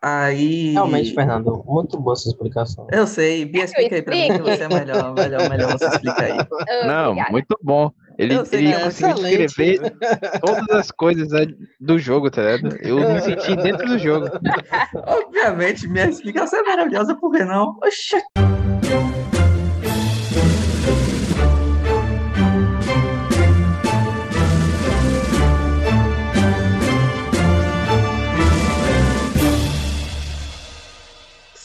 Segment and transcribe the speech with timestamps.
[0.00, 0.72] Aí.
[0.72, 2.86] Realmente, Fernando, muito boa essa explicação.
[2.92, 6.22] Eu sei, Bia, explica aí pra mim que você é melhor, melhor, melhor você explica
[6.22, 6.38] aí.
[6.86, 7.30] Não, Obrigada.
[7.32, 7.90] muito bom.
[8.16, 9.46] Ele, Eu sei ele é conseguiu excelente.
[9.46, 9.96] descrever
[10.40, 11.46] todas as coisas né,
[11.80, 12.76] do jogo, tá ligado?
[12.82, 14.26] Eu me senti dentro do jogo.
[15.06, 17.76] Obviamente, minha explicação é maravilhosa, por que não?
[17.82, 18.20] Oxa.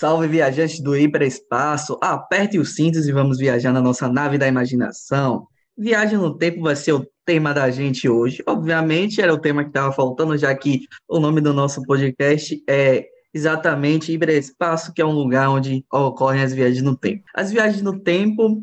[0.04, 5.47] Salve viajantes do hiperespaço, aperte os cintos e vamos viajar na nossa nave da imaginação.
[5.78, 8.43] Viagem no tempo vai ser o tema da gente hoje.
[8.45, 13.05] Obviamente era o tema que estava faltando, já que o nome do nosso podcast é
[13.33, 17.23] exatamente hiperespaço, que é um lugar onde ocorrem as viagens no tempo.
[17.33, 18.61] As viagens no tempo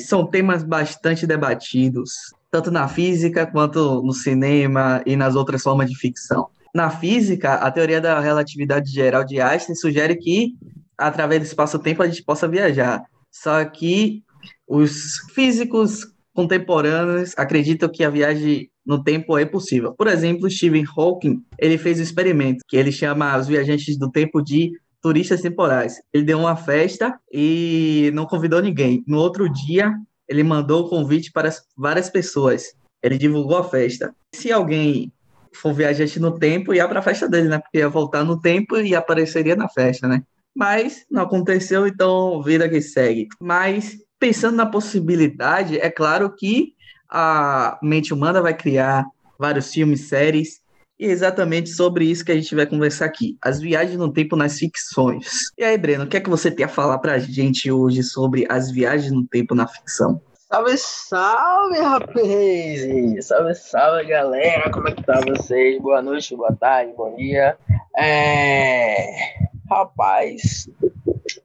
[0.00, 2.14] são temas bastante debatidos,
[2.50, 6.48] tanto na física quanto no cinema e nas outras formas de ficção.
[6.74, 10.54] Na física, a teoria da relatividade geral de Einstein sugere que,
[10.96, 13.02] através do espaço-tempo, a gente possa viajar.
[13.30, 14.22] Só que
[14.66, 19.92] os físicos contemporâneos acreditam que a viagem no tempo é possível.
[19.94, 24.40] Por exemplo, Stephen Hawking, ele fez um experimento que ele chama os viajantes do tempo
[24.42, 25.96] de turistas temporais.
[26.12, 29.02] Ele deu uma festa e não convidou ninguém.
[29.06, 29.94] No outro dia,
[30.28, 32.74] ele mandou o convite para as- várias pessoas.
[33.02, 34.14] Ele divulgou a festa.
[34.34, 35.12] Se alguém
[35.54, 37.58] for viajante no tempo, ia para a festa dele, né?
[37.58, 40.22] Porque ia voltar no tempo e apareceria na festa, né?
[40.54, 43.28] Mas não aconteceu, então vida que segue.
[43.40, 46.74] Mas pensando na possibilidade, é claro que
[47.08, 49.04] a mente humana vai criar
[49.38, 50.60] vários filmes, séries,
[50.98, 53.38] e é exatamente sobre isso que a gente vai conversar aqui.
[53.42, 55.50] As viagens no tempo nas ficções.
[55.56, 58.46] E aí, Breno, o que é que você tem a falar pra gente hoje sobre
[58.50, 60.20] as viagens no tempo na ficção?
[60.52, 63.24] Salve, salve, rapaz!
[63.24, 64.68] Salve, salve, galera!
[64.72, 65.80] Como é que tá vocês?
[65.80, 67.56] Boa noite, boa tarde, bom dia.
[67.96, 69.06] É...
[69.70, 70.68] Rapaz,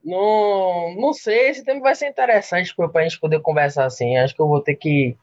[0.04, 4.16] não, não sei, esse tempo vai ser interessante pra gente poder conversar assim.
[4.16, 5.16] Acho que eu vou ter que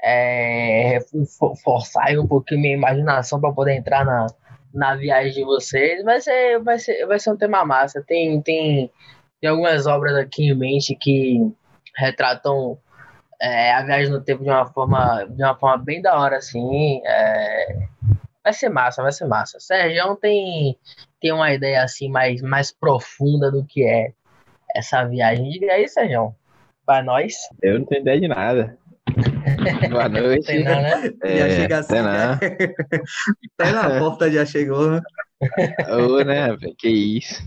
[0.00, 1.00] é,
[1.36, 4.28] for- forçar um pouquinho minha imaginação para poder entrar na,
[4.72, 6.04] na viagem de vocês.
[6.04, 8.00] Vai ser, vai ser, vai ser um tema massa.
[8.06, 8.88] Tem, tem,
[9.40, 11.40] tem algumas obras aqui em mente que
[11.96, 12.78] retratam
[13.40, 17.00] é, a viagem no tempo de uma forma, de uma forma bem da hora, assim.
[17.04, 17.86] é,
[18.44, 19.58] vai ser massa, vai ser massa.
[19.58, 20.76] Sérgio tem,
[21.20, 24.12] tem uma ideia assim mais, mais profunda do que é
[24.76, 25.48] essa viagem.
[25.48, 26.34] Diga aí, Sérgio.
[26.84, 27.34] Pra nós.
[27.62, 28.76] Eu não tenho ideia de nada.
[29.90, 30.46] Boa noite.
[30.46, 31.02] Tem não, né?
[31.22, 32.38] já chega assim, né?
[33.58, 35.00] Até na porta já chegou, né?
[35.88, 37.42] Ô, né, que isso.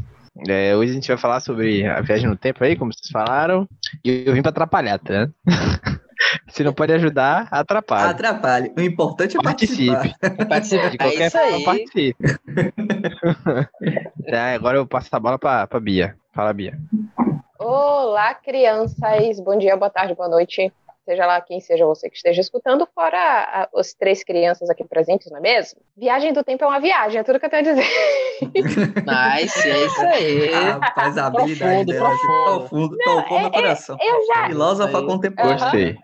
[0.47, 3.67] É, hoje a gente vai falar sobre a viagem no tempo aí, como vocês falaram.
[4.03, 5.29] E eu vim pra atrapalhar, tá?
[6.49, 8.09] Se não pode ajudar, atrapalha.
[8.09, 8.71] Atrapalhe.
[8.77, 10.01] O importante é participar.
[10.19, 10.45] Participe.
[10.47, 10.89] Participa.
[10.89, 11.63] De É qualquer isso forma, aí.
[11.63, 12.23] participe.
[14.29, 16.15] Tá, agora eu passo a bola pra, pra Bia.
[16.33, 16.77] Fala, Bia.
[17.59, 19.39] Olá, crianças.
[19.39, 20.71] Bom dia, boa tarde, boa noite.
[21.07, 25.31] Seja lá quem seja você que esteja escutando, fora a- as três crianças aqui presentes,
[25.31, 25.79] não é mesmo?
[25.95, 27.87] Viagem do tempo é uma viagem, é tudo que eu tenho a dizer.
[29.41, 30.51] Nice, é isso aí.
[30.51, 32.97] Rapaz, a habilidade Profundo, dela profundo.
[32.97, 33.97] tocou meu coração.
[34.01, 35.57] Eu já, Filósofa contemporânea.
[35.59, 35.97] Gostei.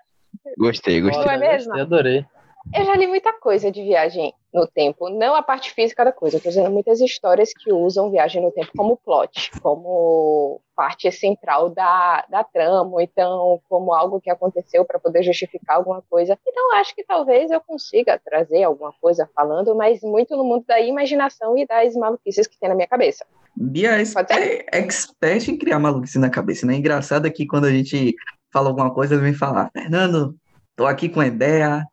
[0.58, 1.26] Gostei, gostei.
[1.26, 1.76] Não é mesmo?
[1.76, 2.26] Eu adorei.
[2.72, 6.40] Eu já li muita coisa de viagem no tempo, não a parte física da coisa,
[6.40, 12.24] tô dizendo muitas histórias que usam viagem no tempo como plot, como parte central da,
[12.30, 16.38] da trama, então como algo que aconteceu para poder justificar alguma coisa.
[16.48, 20.80] Então acho que talvez eu consiga trazer alguma coisa falando, mas muito no mundo da
[20.80, 23.26] imaginação e das maluquices que tem na minha cabeça.
[23.56, 26.76] Bia é expert em criar maluquice na cabeça, né?
[26.76, 28.16] Engraçado é que quando a gente
[28.52, 30.36] fala alguma coisa, ela vem falar, Fernando,
[30.76, 31.84] tô aqui com a ideia,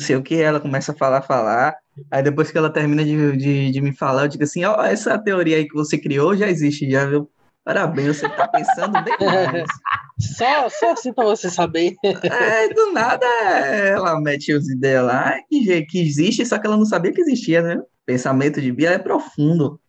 [0.00, 1.76] sei o que, ela começa a falar, falar.
[2.10, 5.18] Aí depois que ela termina de, de, de me falar, eu digo assim, ó, essa
[5.18, 7.28] teoria aí que você criou já existe, já viu?
[7.64, 9.68] Parabéns, você tá pensando bem mais.
[10.18, 11.94] Só, só assim pra você saber.
[12.02, 16.86] É, do nada ela mete as ideias lá que, que existe, só que ela não
[16.86, 17.76] sabia que existia, né?
[17.76, 19.80] O pensamento de Bia é profundo.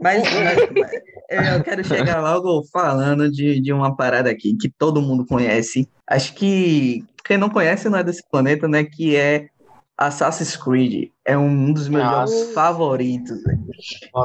[0.00, 5.00] Mas, mas- mas eu quero chegar logo falando de, de uma parada aqui que todo
[5.02, 5.88] mundo conhece.
[6.06, 8.84] Acho que quem não conhece não é desse planeta, né?
[8.84, 9.46] Que é
[9.96, 11.10] Assassin's Creed.
[11.24, 12.32] É um dos meus Nossa.
[12.36, 13.42] jogos favoritos.
[13.42, 13.64] velho.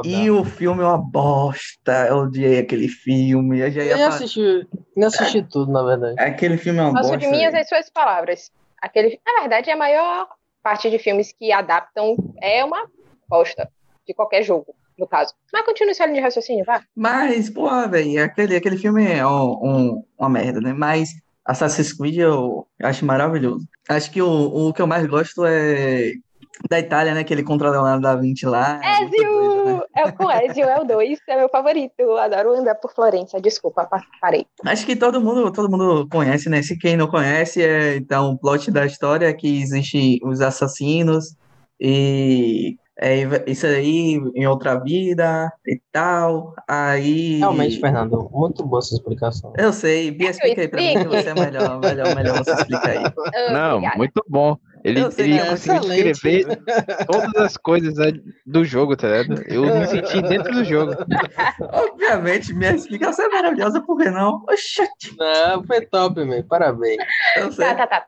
[0.04, 2.07] E o filme é uma bosta.
[2.07, 3.60] Eu odiei aquele filme.
[3.60, 4.16] Eu já ia Eu nem falar.
[4.16, 6.16] assisti, nem assisti tudo, na verdade.
[6.19, 7.18] Aquele filme é uma Faço bosta.
[7.18, 8.51] de minhas as suas palavras.
[8.81, 10.28] Aquele, na verdade, a maior
[10.63, 12.86] parte de filmes que adaptam é uma
[13.28, 13.69] bosta
[14.07, 15.34] de qualquer jogo, no caso.
[15.54, 16.81] Mas continue sua linha de raciocínio, vá.
[16.96, 20.74] Mas, porra, velho, aquele, aquele filme é um- um- uma merda, né?
[20.74, 21.10] Mas
[21.50, 23.66] Assassin's Creed eu acho maravilhoso.
[23.90, 26.13] Acho que o, o que eu mais gosto é
[26.69, 27.22] da Itália, né?
[27.22, 28.80] Aquele contra Leonardo da Vinci lá.
[28.84, 29.81] É muito doido, né?
[29.96, 31.94] É o com Ezio, é o 2, é meu favorito.
[31.98, 33.42] Eu adoro andar por Florença.
[33.42, 34.46] Desculpa, pa- parei.
[34.66, 36.62] Acho que todo mundo, todo mundo conhece, né?
[36.62, 41.36] Se quem não conhece, é então o plot da história é que existe os assassinos
[41.80, 46.54] e é isso aí em outra vida e tal.
[46.68, 49.54] Aí Realmente, Fernando, muito boa essa explicação.
[49.57, 52.88] eu sei, Bia, explica aí pra mim que você é melhor, melhor, melhor você explica
[52.90, 53.00] aí.
[53.36, 53.98] Ah, Não, obrigada.
[53.98, 54.57] muito bom.
[54.84, 56.46] Ele, Eu sei ele que é conseguiu descrever
[57.06, 58.13] todas as coisas né,
[58.46, 59.44] do jogo, tá ligado?
[59.48, 60.94] Eu me senti dentro do jogo.
[61.74, 64.42] Obviamente, minha explicação é maravilhosa, por que não?
[64.50, 66.44] Oxente, Não, foi top, meu.
[66.46, 66.98] Parabéns.
[67.57, 68.06] Tá, tá, tá.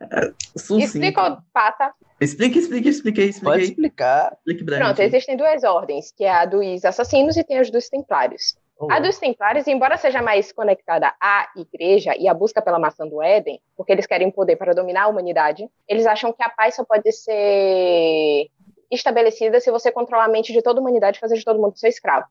[0.58, 0.86] Sucinto.
[0.86, 1.92] Explica passa.
[2.22, 4.38] Explique, explique, explique, Pode explique, explicar.
[4.46, 5.02] explique Pronto, gente.
[5.02, 8.56] existem duas ordens, que é a dos assassinos e tem as dos templários.
[8.90, 13.22] A dos templários, embora seja mais conectada à igreja e à busca pela maçã do
[13.22, 16.84] Éden, porque eles querem poder para dominar a humanidade, eles acham que a paz só
[16.84, 18.48] pode ser
[18.90, 21.78] estabelecida se você controlar a mente de toda a humanidade e fazer de todo mundo
[21.78, 22.26] seu escravo.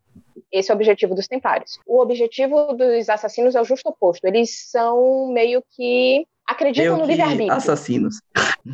[0.52, 1.78] Esse é o objetivo dos templários.
[1.87, 4.25] O objetivo dos assassinos é o justo oposto.
[4.25, 7.52] Eles são meio que acreditam no livre-arbítrio.
[7.52, 8.20] assassinos.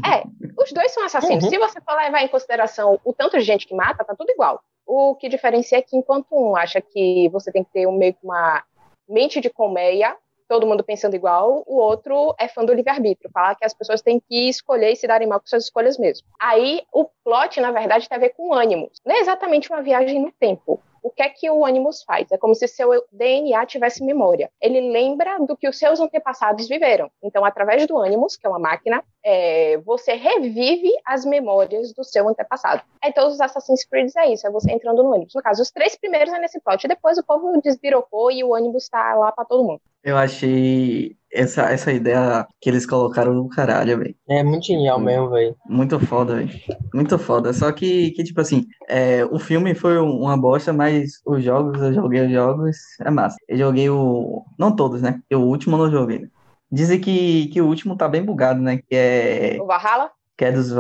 [0.05, 0.25] É,
[0.61, 1.44] os dois são assassinos.
[1.44, 1.50] Uhum.
[1.50, 4.61] Se você for levar em consideração o tanto de gente que mata, tá tudo igual.
[4.87, 8.14] O que diferencia é que enquanto um acha que você tem que ter um, meio
[8.14, 8.62] que uma
[9.08, 10.17] mente de colmeia,
[10.49, 14.20] todo mundo pensando igual, o outro é fã do livre-arbítrio, fala que as pessoas têm
[14.20, 16.26] que escolher e se darem mal com suas escolhas mesmo.
[16.40, 19.00] Aí o plot, na verdade, tem a ver com ânimos.
[19.05, 20.81] Não é exatamente uma viagem no tempo.
[21.06, 22.32] O que é que o Animus faz?
[22.32, 24.50] É como se seu DNA tivesse memória.
[24.61, 27.08] Ele lembra do que os seus antepassados viveram.
[27.23, 32.29] Então, através do Animus, que é uma máquina, é, você revive as memórias do seu
[32.29, 32.82] antepassado.
[33.00, 35.32] Aí todos os Assassin's Creed é isso, é você entrando no ônibus.
[35.32, 38.88] No caso, os três primeiros é nesse plot, depois o povo desbirocou e o ônibus
[38.88, 39.81] tá lá pra todo mundo.
[40.02, 44.15] Eu achei essa, essa ideia que eles colocaram no caralho, velho.
[44.29, 45.55] É muito genial mesmo, velho.
[45.69, 46.50] Muito foda, velho.
[46.94, 47.53] Muito foda.
[47.53, 51.81] Só que, que tipo assim, é, o filme foi um- uma bosta, mas os jogos,
[51.81, 53.37] eu joguei os jogos, é massa.
[53.49, 54.43] Eu joguei o.
[54.59, 55.12] Não todos, né?
[55.21, 56.27] Porque o último eu não joguei.
[56.71, 58.79] Dizem que, que o último tá bem bugado, né?
[58.79, 59.59] Que é.
[59.61, 60.73] O Valhalla, Que é dos.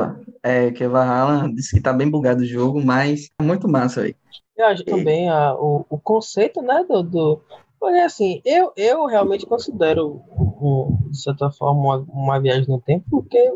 [0.42, 1.48] É, que é Valhalla.
[1.54, 4.16] Disse que tá bem bugado o jogo, mas é muito massa, velho.
[4.56, 7.40] Eu acho também a, o, o conceito, né, do, do...
[7.78, 10.22] Porque, assim, eu, eu realmente considero,
[10.60, 13.52] um, de certa forma, uma, uma viagem no tempo, porque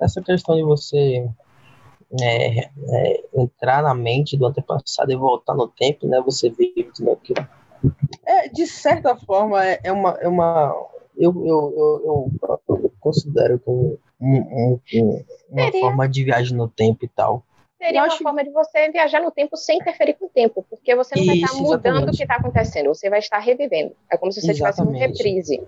[0.00, 1.28] essa questão de você
[2.20, 7.10] é, é, entrar na mente do antepassado e voltar no tempo, né, você vive tudo
[7.12, 7.46] aquilo.
[8.26, 10.10] É, de certa forma, é, é uma...
[10.20, 10.74] É uma
[11.20, 11.74] eu, eu,
[12.04, 12.32] eu,
[12.68, 15.80] eu, considero como um, um- um- uma Seria.
[15.80, 17.42] forma de viagem no tempo e tal.
[17.76, 20.64] seria Eu uma acho- forma de você viajar no tempo sem interferir com o tempo,
[20.70, 22.16] porque você não vai estar Isso, mudando o exatamente.
[22.18, 23.94] que está acontecendo, você vai estar revivendo.
[24.12, 25.18] É como se você tivesse um Exatamente.
[25.24, 25.60] reprise.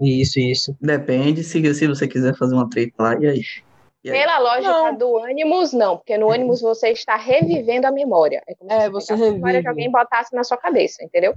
[0.00, 0.76] Isso, isso.
[0.80, 3.40] Depende se, se você quiser fazer uma treta lá, e aí?
[4.02, 4.18] E aí?
[4.18, 4.98] Pela lógica Não.
[4.98, 8.42] do Animus, não, porque no Animus você está revivendo a memória.
[8.46, 9.68] É como É, se você pegasse a memória de revive.
[9.68, 11.34] alguém botasse na sua cabeça, entendeu?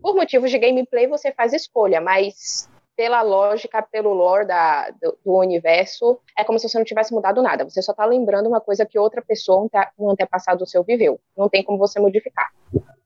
[0.00, 5.34] Por motivos de gameplay, você faz escolha, mas pela lógica, pelo lore da, do, do
[5.36, 7.64] universo, é como se você não tivesse mudado nada.
[7.64, 11.20] Você só está lembrando uma coisa que outra pessoa, um ante- antepassado seu, viveu.
[11.36, 12.50] Não tem como você modificar.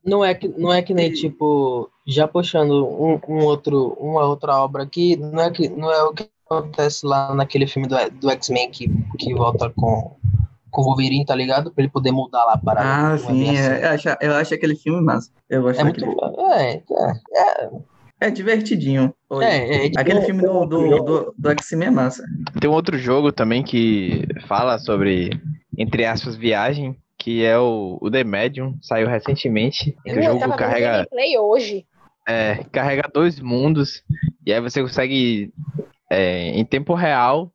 [0.03, 4.55] Não é que, não é que nem, tipo, já puxando um, um outro, uma outra
[4.63, 8.29] obra aqui, não é, que, não é o que acontece lá naquele filme do, do
[8.31, 8.89] X-Men que,
[9.19, 10.15] que volta com,
[10.71, 11.71] com o Wolverine, tá ligado?
[11.71, 12.81] Pra ele poder mudar lá para
[13.13, 15.29] Ah, sim, é, eu, acho, eu acho aquele filme massa.
[15.47, 15.99] Eu gosto É muito.
[16.03, 17.69] daquele É, é,
[18.21, 19.13] É divertidinho.
[19.29, 19.43] Oi.
[19.43, 22.23] é, é, é Aquele filme do, do, do, do X-Men é massa.
[22.59, 25.31] Tem um outro jogo também que fala sobre,
[25.75, 29.97] entre aspas, viagem, que é o, o The Medium, saiu recentemente.
[30.05, 31.85] Que o jogo carrega, gameplay hoje.
[32.27, 34.03] é, carrega dois mundos,
[34.45, 35.51] e aí você consegue,
[36.09, 37.51] é, em tempo real,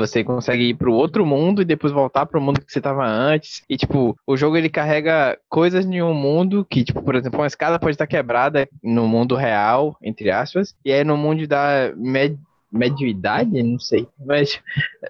[0.00, 3.62] você consegue ir pro outro mundo e depois voltar pro mundo que você tava antes.
[3.68, 7.46] E, tipo, o jogo ele carrega coisas em um mundo que, tipo, por exemplo, uma
[7.46, 12.38] escada pode estar quebrada no mundo real, entre aspas, e aí no mundo da med
[12.72, 14.60] mediuidade, não sei, mas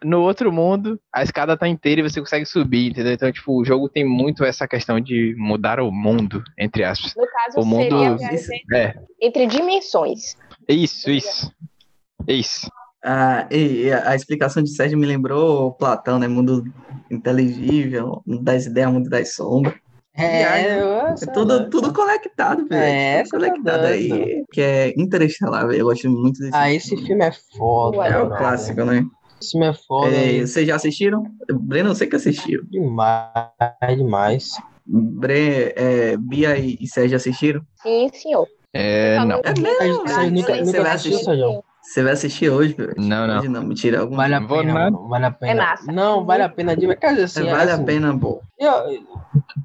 [0.03, 3.13] no outro mundo a escada tá inteira e você consegue subir, entendeu?
[3.13, 7.15] Então, tipo, o jogo tem muito essa questão de mudar o mundo, entre aspas.
[7.15, 10.37] No caso, O mundo- seria É, entre dimensões.
[10.67, 11.53] isso, isso.
[12.27, 12.71] Isso.
[13.03, 16.29] Ah, e a, a explicação de Sérgio me lembrou Platão, né?
[16.29, 16.65] Mundo
[17.11, 19.75] inteligível, mundo das ideias, mundo das sombras.
[20.15, 22.83] é, eu- É tudo, tudo conectado, velho.
[22.83, 24.45] É, tudo tá conectado aí.
[24.53, 25.81] Que é Interestelar, velho.
[25.81, 28.05] Eu gosto muito desse Ah, esse filme é foda.
[28.07, 28.37] É É o mano.
[28.37, 29.03] clássico, né?
[29.41, 30.15] Esse filme é foda.
[30.17, 31.25] É, vocês já assistiram?
[31.63, 32.63] Breno, eu sei que assistiu.
[32.67, 34.49] Demais, demais.
[34.87, 37.63] Bre, é, Bia e, Sérgio assistiram?
[37.83, 38.47] Sim, senhor.
[38.75, 39.41] É, não.
[39.43, 40.07] É mesmo?
[40.07, 41.25] Vocês nunca, Você nunca assistir?
[41.25, 41.65] Sérgio?
[41.91, 42.95] Você vai assistir hoje, velho?
[42.97, 43.39] Não, não.
[43.39, 43.99] Hoje não, mentira.
[43.99, 44.15] Algum...
[44.15, 44.97] Vale a pena, nada.
[44.97, 45.53] vale a pena.
[45.53, 45.91] É massa.
[45.91, 46.77] Não, vale a pena.
[46.77, 48.41] de- Quer dizer, assim, vale assim, a pena, pô.
[48.57, 48.73] Eu,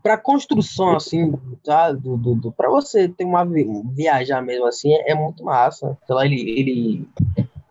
[0.01, 1.31] para construção assim,
[1.63, 1.91] tá?
[1.91, 3.45] Do, do, do para você ter uma
[3.93, 5.95] viajar mesmo assim é, é muito massa.
[6.03, 7.07] Então ele, ele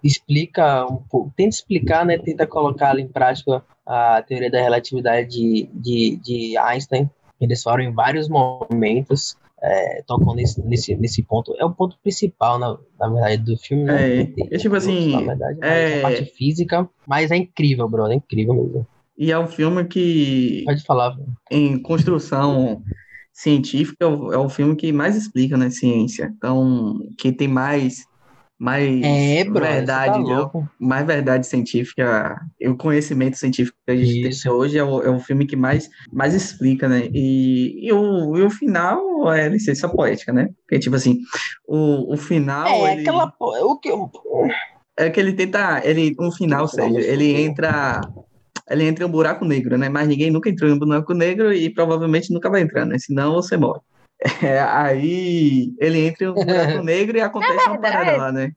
[0.04, 2.16] explica um pouco, tenta explicar, né?
[2.16, 7.10] Tenta colocar em prática a teoria da relatividade de, de, de Einstein.
[7.40, 11.54] Eles falam em vários momentos é, tocam nesse, nesse, nesse ponto.
[11.58, 13.84] É o ponto principal, na, na verdade, do filme.
[13.84, 14.22] Né?
[14.22, 15.12] É, é tipo assim.
[15.12, 15.98] Na verdade, é...
[15.98, 18.12] a parte física, mas é incrível, brother.
[18.12, 18.86] É incrível mesmo.
[19.16, 20.62] E é um filme que.
[20.66, 21.16] Pode falar.
[21.50, 22.82] Em construção
[23.32, 26.32] científica, é o é filme que mais explica né, ciência.
[26.36, 28.04] Então, que tem mais
[28.58, 34.42] mais é, bro, verdade, tá mais verdade científica, o conhecimento científico que a gente Isso.
[34.44, 37.08] tem hoje é o, é o filme que mais, mais explica, né?
[37.12, 40.50] E, e, o, e o final é licença poética, né?
[40.62, 41.18] Porque, tipo assim,
[41.66, 42.66] o, o final.
[42.66, 43.32] É, ele, aquela.
[43.38, 43.90] O que,
[44.96, 45.80] é que ele tenta.
[45.84, 48.00] Ele, um final, seja, ele entra.
[48.70, 49.88] Ele entra em um buraco negro, né?
[49.88, 52.98] Mas ninguém nunca entrou em um buraco negro e provavelmente nunca vai entrar, né?
[52.98, 53.80] Senão você morre.
[54.42, 56.44] É, aí ele entra no buraco
[56.82, 58.52] negro e acontece uma parada lá, né?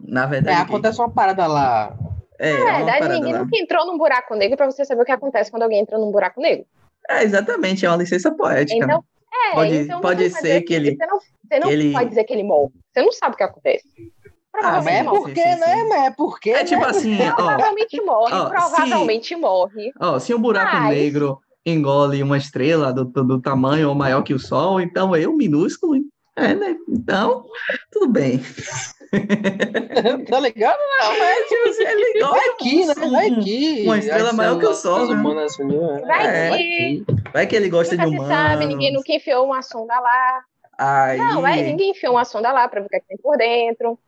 [0.00, 0.58] Na verdade.
[0.58, 1.96] É, acontece uma parada lá.
[2.38, 3.38] É, Na é verdade, ninguém lá.
[3.40, 6.10] nunca entrou num buraco negro para você saber o que acontece quando alguém entra num
[6.10, 6.66] buraco negro.
[7.08, 8.84] É, exatamente, é uma licença poética.
[8.84, 10.96] Então, é, pode, então pode ser que ele.
[10.96, 11.92] Você não, você não ele...
[11.92, 12.72] pode dizer que ele morre.
[12.92, 13.84] Você não sabe o que acontece.
[14.54, 15.84] Ah, mas é porque, sim, sim, né?
[15.88, 16.50] Mas é porque.
[16.50, 16.88] É tipo né?
[16.88, 17.18] assim.
[17.28, 19.92] Ó, provavelmente morre, ó, provavelmente se, morre.
[20.00, 20.96] Ó, se um buraco mas...
[20.96, 25.96] negro engole uma estrela do, do, tamanho ou maior que o Sol, então eu, minúsculo,
[26.36, 26.76] é, né?
[26.88, 27.44] Então,
[27.92, 28.40] tudo bem.
[30.28, 30.78] tá ligado?
[30.78, 32.94] Não, mas tipo, ele engole vai aqui, né?
[32.94, 33.82] Vai aqui.
[33.84, 35.22] Uma estrela maior que o Sol, né?
[36.06, 37.04] Vai, é, aqui.
[37.32, 38.28] vai que ele gosta nunca de humano.
[38.28, 40.44] sabe, ninguém nunca enfiou uma sonda lá.
[40.76, 41.18] Aí...
[41.18, 43.36] Não, vai, ninguém enfiou uma sonda lá pra ver o que, é que tem por
[43.36, 43.98] dentro.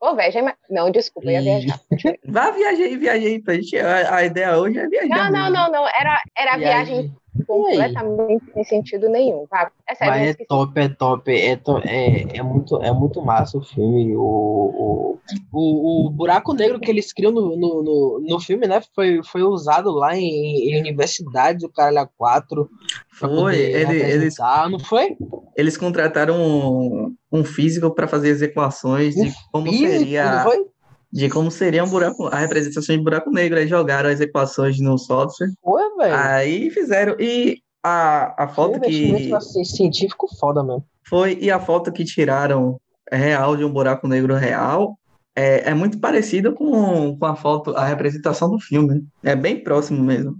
[0.00, 1.80] Ô, viaja, não, desculpa, eu ia viajar.
[2.24, 3.76] Vá, viajei, viajei pra gente.
[3.78, 5.30] A, a, ideia hoje é viajar.
[5.30, 5.88] Não, não, não, não.
[5.88, 7.12] Era, era viagem
[7.46, 9.46] completamente sem sentido nenhum.
[9.46, 9.70] Tá?
[9.88, 13.58] É sério, Mas é top, é top, é, to, é, é, muito, é muito massa
[13.58, 14.16] o filme.
[14.16, 15.18] O, o,
[15.52, 18.80] o, o buraco negro que eles criam no, no, no, no, filme, né?
[18.94, 22.68] Foi, foi usado lá em, em universidades, o Caralho A4.
[23.12, 24.36] Foi, ele, eles.
[24.70, 25.16] Não foi?
[25.56, 30.36] Eles contrataram um, um físico para fazer as equações de como físico, seria.
[30.36, 30.66] Não foi?
[31.12, 33.58] De como seria um buraco, a representação de buraco negro.
[33.58, 35.50] Aí jogaram as equações no software.
[35.62, 36.14] Foi, velho.
[36.14, 37.16] Aí fizeram.
[37.18, 39.32] E a, a foto que.
[39.32, 40.84] Assim, científico foda mesmo.
[41.08, 42.78] Foi, e a foto que tiraram
[43.10, 44.98] real de um buraco negro real
[45.34, 49.06] é, é muito parecido com, com a foto, a representação do filme.
[49.22, 50.34] É bem próximo mesmo.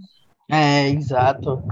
[0.51, 1.63] É, exato.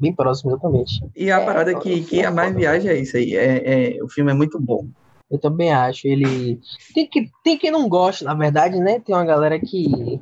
[0.00, 0.94] Bem próximo, exatamente.
[1.14, 3.36] E a é, parada que, que a mais viagem é isso aí.
[3.36, 4.86] É, é, o filme é muito bom.
[5.30, 6.08] Eu também acho.
[6.08, 6.60] Ele.
[6.92, 8.98] Tem que, tem quem não gosta, na verdade, né?
[8.98, 10.20] Tem uma galera que.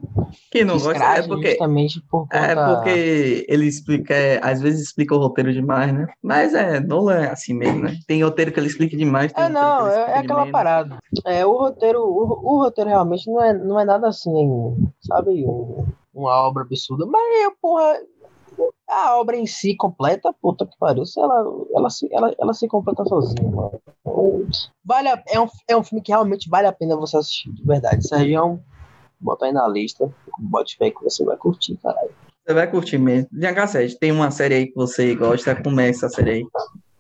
[0.50, 1.50] Quem não que gosta é porque.
[1.50, 2.60] Justamente por é conta...
[2.60, 4.12] É porque ele explica.
[4.12, 6.06] É, às vezes explica o roteiro demais, né?
[6.22, 7.96] Mas é, Nolan é assim mesmo, né?
[8.06, 9.32] Tem roteiro que ele explica demais.
[9.34, 10.98] é, não, é, é aquela parada.
[11.24, 12.00] É, o roteiro.
[12.00, 14.30] O, o, roteiro realmente não é, não é nada assim,
[15.00, 15.42] sabe?
[15.46, 17.06] Um, uma obra absurda.
[17.06, 17.96] Mas porra
[18.88, 22.66] a obra em si completa, puta que pariu, se ela, ela, se, ela, ela se
[22.66, 23.80] completa sozinha, mano.
[24.84, 27.62] Vale a, é, um, é um filme que realmente vale a pena você assistir, de
[27.64, 28.06] verdade.
[28.06, 28.60] Sérgio,
[29.20, 32.10] bota aí na lista, bote fé que você vai curtir, caralho.
[32.46, 33.28] Você vai curtir mesmo.
[33.30, 36.46] DH7, tem uma série aí que você gosta, começa a série aí.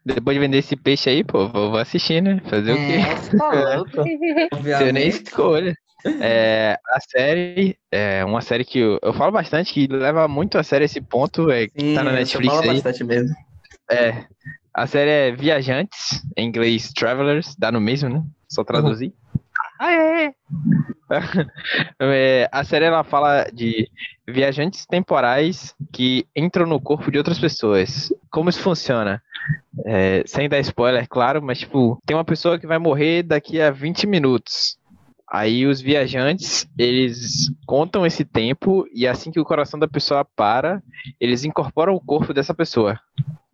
[0.04, 2.40] Depois de vender esse peixe aí, pô, vou, vou assistir, né?
[2.48, 3.36] Fazer é, o quê?
[3.38, 3.90] Tá louco.
[4.62, 5.74] Você nem escolha.
[6.04, 10.62] É, a série é uma série que eu, eu, falo bastante, que leva muito a
[10.62, 12.74] sério esse ponto, é, que tá na Netflix fala aí.
[12.74, 13.34] bastante mesmo.
[13.90, 14.24] É,
[14.72, 18.22] a série é Viajantes, em inglês Travelers, dá no mesmo, né?
[18.48, 19.12] Só traduzir.
[19.80, 20.34] Ah, é.
[22.00, 22.48] é.
[22.52, 23.90] A série ela fala de
[24.26, 28.12] viajantes temporais que entram no corpo de outras pessoas.
[28.30, 29.22] Como isso funciona?
[29.84, 33.70] É, sem dar spoiler, claro, mas tipo, tem uma pessoa que vai morrer daqui a
[33.70, 34.77] 20 minutos.
[35.30, 40.82] Aí os viajantes, eles contam esse tempo e assim que o coração da pessoa para,
[41.20, 42.98] eles incorporam o corpo dessa pessoa.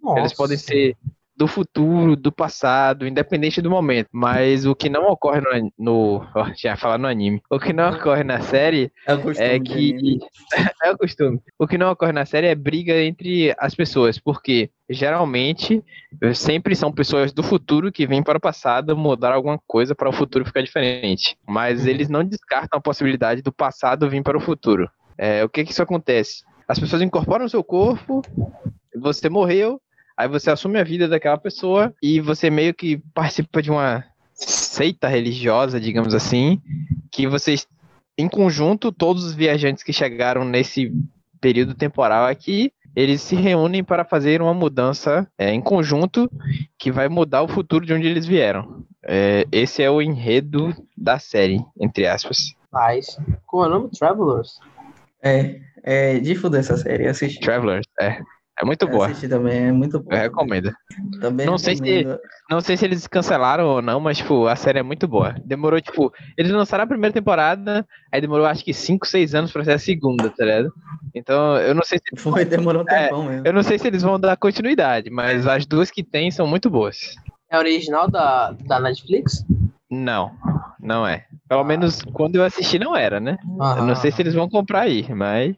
[0.00, 0.20] Nossa.
[0.20, 0.96] Eles podem ser
[1.36, 4.08] do futuro, do passado, independente do momento.
[4.12, 6.26] Mas o que não ocorre no, no
[6.56, 10.18] já falar no anime, o que não ocorre na série é, é que
[10.82, 11.40] é o costume.
[11.58, 15.82] O que não ocorre na série é briga entre as pessoas, porque geralmente
[16.34, 20.12] sempre são pessoas do futuro que vêm para o passado mudar alguma coisa para o
[20.12, 21.36] futuro ficar diferente.
[21.46, 21.88] Mas uhum.
[21.88, 24.88] eles não descartam a possibilidade do passado vir para o futuro.
[25.16, 26.42] É, o que que isso acontece?
[26.68, 28.22] As pessoas incorporam o seu corpo,
[28.94, 29.80] você morreu,
[30.16, 34.04] Aí você assume a vida daquela pessoa e você meio que participa de uma
[34.34, 36.60] seita religiosa, digamos assim,
[37.10, 37.66] que vocês,
[38.16, 40.92] em conjunto, todos os viajantes que chegaram nesse
[41.40, 46.30] período temporal aqui, eles se reúnem para fazer uma mudança é, em conjunto
[46.78, 48.84] que vai mudar o futuro de onde eles vieram.
[49.02, 52.54] É, esse é o enredo da série, entre aspas.
[52.72, 53.90] Mas, como é o nome?
[53.90, 54.58] Travelers?
[55.22, 57.40] É, é de fuder essa série, assisti.
[57.40, 58.20] Travelers, é.
[58.60, 59.06] É muito boa.
[59.06, 60.14] Assisti também, é muito boa.
[60.16, 60.72] Eu recomendo.
[61.20, 62.20] Também Não sei se- recomendo.
[62.48, 65.34] Não sei se eles cancelaram ou não, mas, tipo, a série é muito boa.
[65.44, 69.64] Demorou, tipo, eles lançaram a primeira temporada, aí demorou acho que 5, 6 anos pra
[69.64, 70.72] ser a segunda, tá ligado?
[71.14, 72.20] Então, eu não sei se.
[72.20, 73.46] Foi, demorou um É, tempão mesmo.
[73.46, 76.68] Eu não sei se eles vão dar continuidade, mas as duas que tem são muito
[76.70, 77.14] boas.
[77.50, 79.44] É original da, da Netflix?
[79.90, 80.32] Não,
[80.80, 81.24] não é.
[81.48, 83.36] Pelo menos quando eu assisti não era, né?
[83.76, 85.54] Eu não sei se eles vão comprar aí, mas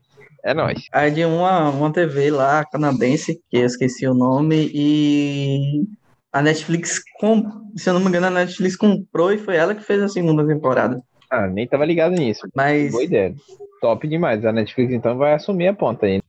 [0.46, 0.86] é nóis.
[0.92, 5.84] Aí de uma, uma TV lá, canadense, que eu esqueci o nome, e
[6.32, 7.42] a Netflix, com,
[7.76, 10.46] se eu não me engano, a Netflix comprou e foi ela que fez a segunda
[10.46, 11.02] temporada.
[11.28, 12.46] Ah, nem tava ligado nisso.
[12.54, 13.34] Mas Boa ideia.
[13.80, 14.44] Top demais.
[14.44, 16.22] A Netflix então vai assumir a ponta aí.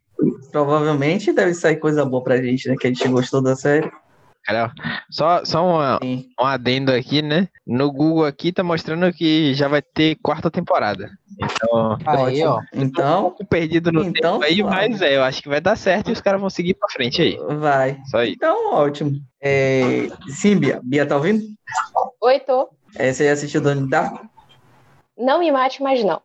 [0.52, 2.76] provavelmente deve sair coisa boa pra gente, né?
[2.76, 3.92] Que a gente gostou da série.
[4.48, 4.72] Cara,
[5.10, 7.50] só, só uma, um adendo aqui, né?
[7.66, 11.10] No Google aqui tá mostrando que já vai ter quarta temporada.
[11.38, 12.62] Então, Aí, ó.
[12.74, 16.10] Então, pouco perdido no Então, tempo aí, mas é, eu acho que vai dar certo
[16.10, 17.38] e os caras vão seguir pra frente aí.
[17.58, 18.00] vai.
[18.10, 18.32] Só aí.
[18.32, 19.20] Então, ótimo.
[19.42, 20.80] É, sim, Bia.
[20.82, 21.44] Bia, tá ouvindo?
[22.24, 22.70] Oi, tô.
[22.96, 24.30] É, você já assistiu Donnie Darko?
[25.18, 26.22] Não me mate, mas não.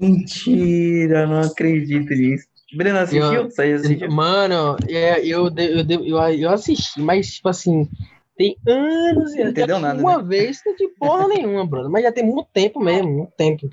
[0.00, 2.46] Mentira, não acredito nisso.
[2.74, 3.32] Breno assistiu?
[3.32, 4.10] Eu- Você assistiu?
[4.10, 7.88] Mano, é, eu, eu, eu, eu assisti, mas, tipo assim,
[8.36, 11.90] tem anos e entendeu nada, Uma vez, não de porra nenhuma, brother.
[11.90, 13.68] Mas já tem muito tempo mesmo, muito tempo.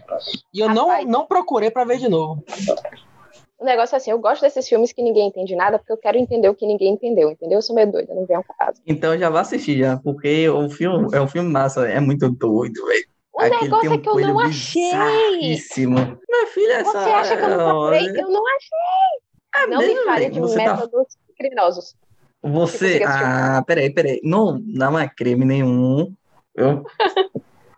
[0.54, 1.08] E eu não, Rapaz.
[1.08, 2.44] não procurei pra ver de novo.
[3.58, 6.18] O negócio é assim, eu gosto desses filmes que ninguém entende nada, porque eu quero
[6.18, 7.58] entender o que ninguém entendeu, entendeu?
[7.58, 8.82] Eu sou meio doida, não vem ao caso.
[8.86, 12.86] Então já vou assistir já, porque o filme é um filme massa, é muito doido,
[12.86, 13.15] velho.
[13.38, 14.92] O negócio é que eu não achei.
[15.88, 16.92] Minha filha, essa...
[16.92, 18.08] Você acha que eu não procurei?
[18.10, 19.64] Eu não achei.
[19.64, 21.96] É Não me fale de Você tá- métodos criminosos.
[22.42, 23.00] Você.
[23.00, 24.22] Você Ah, peraí, peraí.
[24.24, 26.14] Não, não é crime nenhum.
[26.56, 26.86] Eu...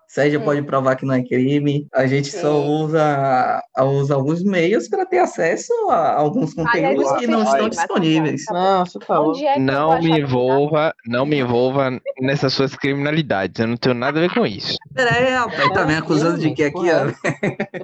[0.07, 0.43] Sérgio Hum.
[0.43, 1.85] pode provar que não é crime.
[1.93, 2.69] A gente só Sim.
[2.69, 8.45] usa, usa alguns meios para ter acesso a alguns conteúdos que não estão tá disponíveis.
[8.45, 8.53] tá.
[8.53, 9.31] Não, você tá louco.
[9.37, 10.17] Onde é Não me tá?
[10.19, 13.59] envolva, não me envolva nessas suas criminalidades.
[13.59, 14.77] Eu não tenho nada a ver com isso.
[14.93, 17.11] Peraí, rapaz, tá me acusando de que aqui, ó.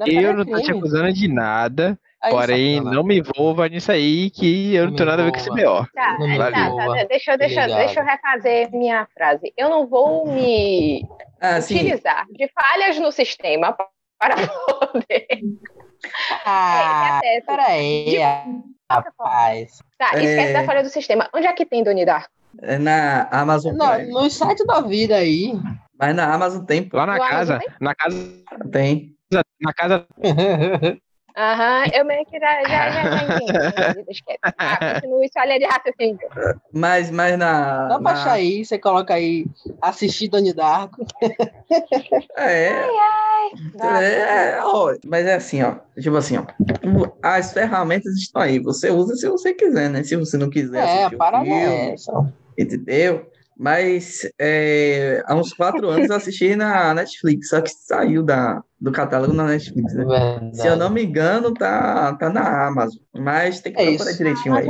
[0.07, 4.83] Eu não tô te acusando de nada, porém não me envolva nisso aí que eu
[4.85, 5.49] não Não tenho nada a ver com esse.
[5.49, 5.85] BO.
[5.93, 6.95] Tá, Não tá, tá, envolva.
[6.97, 7.03] tá.
[7.05, 9.53] Deixa, eu- deixa, deixa eu refazer minha frase.
[9.57, 11.05] Eu não vou me
[11.41, 11.75] Ah, sim.
[11.75, 13.75] utilizar de falhas no sistema
[14.19, 14.35] para
[14.93, 15.27] poder.
[16.45, 18.17] Ah, É, é, é, peraí,
[18.89, 19.79] rapaz.
[19.97, 20.53] Tá, esquece É.
[20.53, 21.29] da falha do sistema.
[21.33, 22.29] Onde é que tem Doni Darko?
[22.61, 24.11] É na Amazon No, Prime.
[24.11, 25.53] no site da vida aí.
[25.97, 26.97] Mas na Amazon tem, pô.
[26.97, 28.17] Lá na Lá casa, na casa,
[28.71, 29.15] Tem.
[29.61, 30.05] na casa.
[31.35, 34.05] Aham, eu meio que já, já, já, já entendi.
[34.11, 34.39] Esquece.
[34.57, 36.19] Ah, continua isso, olha de raciocínio.
[36.71, 37.87] Mas, mas na.
[37.87, 39.45] Dá pra na- achar aí, você coloca aí,
[39.81, 41.05] assistir Doni Darko.
[42.37, 42.73] É,
[43.75, 44.01] Dá.
[44.03, 45.75] É, ó, mas é assim, ó.
[45.99, 46.43] Tipo assim, ó.
[47.21, 48.59] As ferramentas estão aí.
[48.59, 50.03] Você usa se você quiser, né?
[50.03, 52.11] Se você não quiser É, a assistir o parada filme, é essa.
[52.57, 53.27] entendeu?
[53.57, 58.91] Mas é, há uns quatro anos eu assisti na Netflix, só que saiu da, do
[58.91, 60.03] catálogo na Netflix, né?
[60.05, 60.57] Verdade.
[60.57, 62.97] Se eu não me engano, tá, tá na Amazon.
[63.15, 64.17] Mas tem que É procurar isso.
[64.17, 64.67] direitinho aí.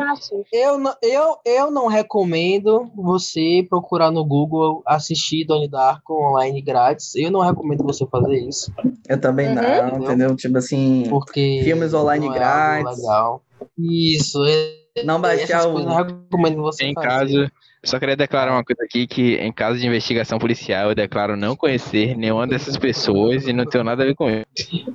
[0.51, 7.15] Eu não- eu, eu não recomendo você procurar no Google assistir Donnie Darko online grátis.
[7.15, 8.71] Eu não recomendo você fazer isso.
[9.07, 9.55] Eu também Uhum.
[9.55, 10.35] não, entendeu?
[10.35, 11.61] Tipo assim, Porque.
[11.63, 12.97] Filmes online é grátis.
[12.99, 13.41] Legal.
[13.79, 14.43] Isso.
[14.45, 15.79] é- não baixar Essas o.
[15.79, 17.51] não recomendo você Em fazer.
[17.83, 21.35] Caso, só queria declarar uma coisa aqui que em caso de investigação policial eu declaro
[21.35, 24.93] não conhecer nenhuma dessas pessoas e não tenho nada a ver com isso.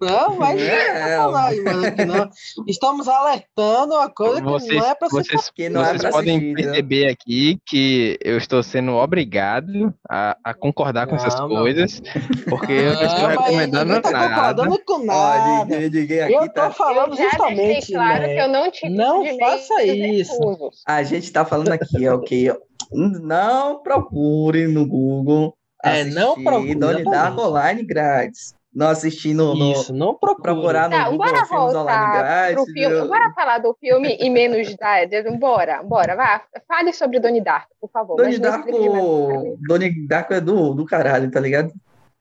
[0.00, 2.30] Não, mas É, não, não, mano, que não.
[2.66, 6.12] Estamos alertando uma coisa que Vocês, não é pra ser vocês, Que não é vocês
[6.12, 6.54] podem né?
[6.62, 12.02] perceber aqui que eu estou sendo obrigado a, a concordar com essas Não, coisas,
[12.48, 14.28] porque eu não estou recomendando ninguém tá nada.
[14.62, 15.78] concordando com Ó, nada.
[15.78, 16.70] ninguém Eu aqui tá.
[16.70, 18.34] falando eu justamente, claro né?
[18.34, 20.72] que eu não te Não faça isso.
[20.86, 22.50] A gente tá falando aqui, ok?
[22.50, 22.56] ó.
[22.92, 27.04] Não procure no Google É, não procure, Donnie.
[27.04, 28.54] Darko online grátis.
[28.74, 30.52] Não assistir no, no- Isso, não procura.
[30.54, 32.72] procurar no Tá, Google bora filmes online voltar pro grátis.
[32.74, 33.08] filme.
[33.08, 35.04] Bora falar do filme e menos da.
[35.06, 36.42] de- Bora, bora, vá.
[36.68, 38.16] Fale sobre Doni Darko, por favor.
[38.16, 38.38] Donnie.
[38.38, 41.72] Darko, Donnie Darko é do, do caralho, tá ligado?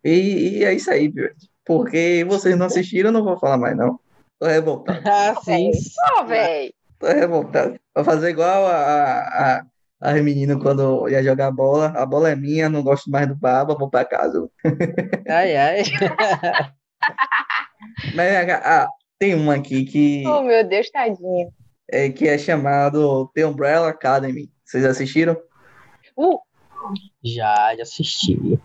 [0.03, 1.11] E, e é isso aí.
[1.65, 3.99] Porque vocês não assistiram, eu não vou falar mais, não.
[4.39, 5.71] Tô revoltado, Ah, sim.
[6.27, 6.73] Véi.
[6.99, 7.75] tô revoltado.
[7.93, 8.75] Vou fazer igual a,
[9.57, 9.65] a,
[9.99, 11.87] as meninas quando ia jogar bola.
[11.95, 14.49] A bola é minha, não gosto mais do baba, vou pra casa.
[15.27, 15.83] Ai, ai.
[18.13, 18.87] Mas ah,
[19.19, 20.23] tem uma aqui que.
[20.27, 21.51] Oh, meu Deus, tadinho.
[21.89, 24.51] é, que é chamado The Umbrella Academy.
[24.63, 25.37] Vocês assistiram?
[26.17, 26.39] Uh,
[27.23, 28.59] Já, já assisti.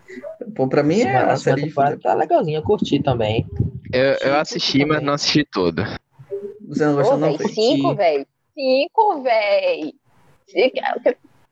[0.55, 3.47] Pô, pra mim é a série de temporada tá legalzinha, eu curti também.
[3.93, 5.83] Eu, eu assisti, mas não assisti todo.
[6.69, 7.37] Você não gostou, não?
[7.37, 8.27] véi, cinco, velho.
[8.55, 9.93] Cinco, velho.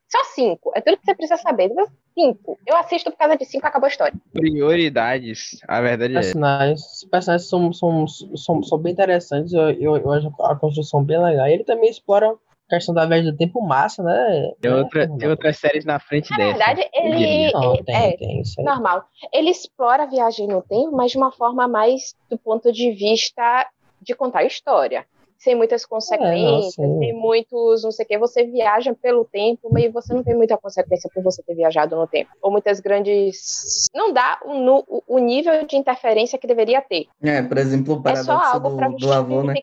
[0.08, 0.72] Só cinco.
[0.74, 1.70] É tudo que você precisa saber.
[2.14, 2.58] Cinco.
[2.66, 4.14] Eu assisto por causa de cinco, acabou a história.
[4.32, 5.58] Prioridades.
[5.68, 6.20] A verdade é.
[6.20, 11.04] personagens, os personagens são, são, são, são bem interessantes, eu, eu, eu acho a construção
[11.04, 11.46] bem legal.
[11.46, 12.36] E ele também explora a
[12.74, 14.50] questão da viagem do tempo massa, né?
[14.60, 15.18] Tem, Né, outra, Fernando?
[15.20, 16.48] tem outras séries na frente Na dessa.
[16.58, 17.16] verdade, eu ele.
[17.16, 17.50] diria.
[17.52, 18.40] Não, tem, é, tem.
[18.40, 18.64] Isso aí.
[18.64, 19.04] normal.
[19.32, 23.66] Ele explora a viagem no tempo, mas de uma forma mais do ponto de vista
[24.00, 25.06] de contar a história.
[25.38, 26.98] Sem muitas consequências, sim.
[26.98, 30.56] sem muitos, não sei o que, você viaja pelo tempo, mas você não tem muita
[30.56, 32.30] consequência por você ter viajado no tempo.
[32.42, 33.86] Ou muitas grandes.
[33.94, 37.06] Não dá o, o- nível de interferência que deveria ter.
[37.22, 39.54] É, por exemplo, o É só paradoxo algo pra do, do avô, né?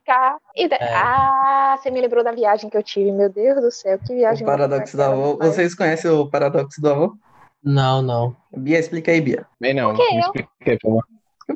[0.55, 0.93] E É.
[0.95, 3.11] Ah, você me lembrou da viagem que eu tive.
[3.11, 4.43] Meu Deus do céu, que viagem.
[4.47, 5.31] O paradoxo do avô.
[5.33, 7.17] aquela, Vocês conhecem o paradoxo do avô?
[7.61, 8.35] Não, não.
[8.55, 9.45] Bia, explica aí, Bia.
[9.59, 9.93] Bem, não.
[9.93, 10.21] Por que Me eu?
[10.21, 11.05] explica aí, por favor.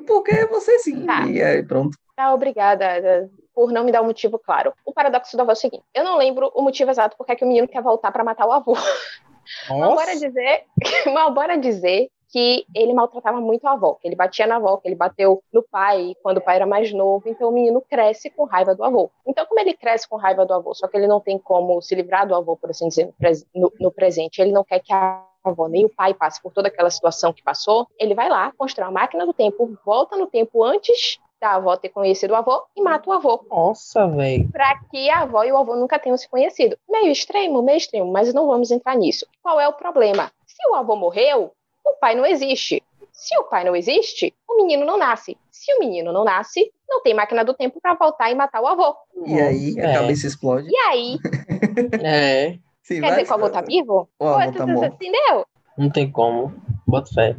[0.06, 1.06] Porque você sim.
[1.06, 1.26] Tá.
[1.26, 1.98] E aí, pronto.
[2.16, 3.30] Tá, obrigada
[3.60, 4.72] por não me dar um motivo claro.
[4.86, 7.36] O paradoxo do avô é o seguinte: eu não lembro o motivo exato porque é
[7.36, 8.74] que o menino quer voltar pra matar o avô.
[9.68, 10.64] Mas bora dizer,
[11.14, 14.88] mas bora dizer que ele maltratava muito a avó, que ele batia na avó, que
[14.88, 18.46] ele bateu no pai quando o pai era mais novo, então o menino cresce com
[18.46, 19.10] raiva do avô.
[19.26, 21.96] Então, como ele cresce com raiva do avô, só que ele não tem como se
[21.96, 23.12] livrar do avô, por assim dizer,
[23.56, 26.68] no, no- presente, ele não quer que a avó nem o pai passe por toda
[26.68, 30.64] aquela situação que passou, ele vai lá, constrói uma máquina do tempo, volta no tempo
[30.64, 34.50] antes da avó ter conhecido o avô e mata o avô Nossa, velho.
[34.52, 36.78] para que a avó e o avô nunca tenham se conhecido.
[36.90, 39.26] Meio extremo, meio extremo, mas não vamos entrar nisso.
[39.42, 40.32] Qual é o problema?
[40.46, 41.52] Se o avô morreu,
[41.86, 42.84] o pai não existe.
[43.12, 45.38] Se o pai não existe, o menino não nasce.
[45.52, 48.68] Se o menino não nasce, não tem máquina do tempo para voltar e matar o
[48.68, 48.96] avô.
[49.26, 49.94] E aí, a É.
[49.94, 50.70] cabeça explode.
[50.70, 51.18] E aí,
[52.04, 54.10] É, Sim, quer dizer que o avô tá vivo?
[54.20, 54.94] O avô tá morto.
[54.96, 55.46] Entendeu?
[55.78, 56.54] não tem como.
[56.88, 57.36] Bota fé.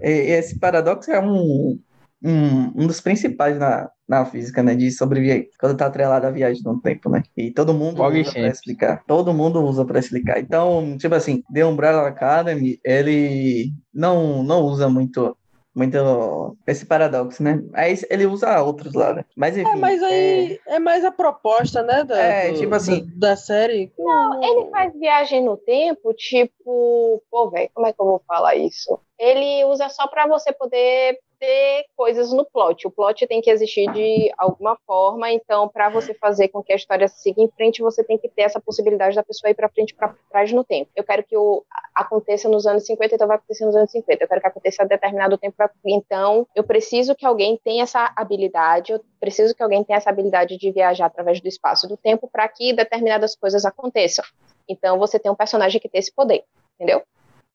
[0.00, 1.78] Esse paradoxo é um,
[2.22, 4.74] um, um dos principais na, na física, né?
[4.74, 5.48] De sobreviver.
[5.58, 7.22] Quando tá atrelado à viagem no tempo, né?
[7.36, 8.58] E todo mundo usa pra Champs.
[8.58, 9.04] explicar.
[9.06, 10.38] Todo mundo usa pra explicar.
[10.38, 15.36] Então, tipo assim, The Umbrella Academy, ele não, não usa muito,
[15.74, 17.62] muito esse paradoxo, né?
[17.72, 19.24] Aí ele usa outros lá, né?
[19.36, 19.70] Mas enfim.
[19.70, 22.04] É, mas aí é, mais a proposta, né?
[22.04, 23.90] Da, É, do- tipo assim- Da, da série.
[23.98, 28.56] Não, Ele faz viagem no tempo, tipo, pô, velho, como é que eu vou falar
[28.56, 28.98] isso?
[29.18, 32.86] Ele usa só pra você poder ter coisas no plot.
[32.86, 36.76] O plot tem que existir de alguma forma, então pra você fazer com que a
[36.76, 39.94] história siga em frente, você tem que ter essa possibilidade da pessoa ir pra frente
[39.94, 40.90] pra trás no tempo.
[40.94, 44.22] Eu quero que o aconteça nos anos 50, então vai acontecer nos anos 50.
[44.22, 48.92] Eu quero que aconteça a determinado tempo, então eu preciso que alguém tenha essa habilidade,
[48.92, 52.46] eu preciso que alguém tenha essa habilidade de viajar através do espaço do tempo para
[52.48, 54.24] que determinadas coisas aconteçam.
[54.68, 57.02] Então você tem um personagem que tem esse poder, entendeu?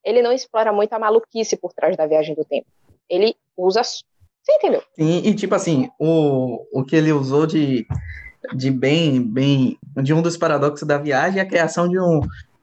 [0.04, 2.68] Ele não explora muito a maluquice por trás da viagem do tempo.
[3.10, 3.82] Ele usa.
[3.84, 4.04] Você
[4.50, 4.82] entendeu?
[4.96, 7.86] Sim, e tipo assim, o, o que ele usou de,
[8.56, 12.22] de bem, bem, de um dos paradoxos da viagem é a criação de, um,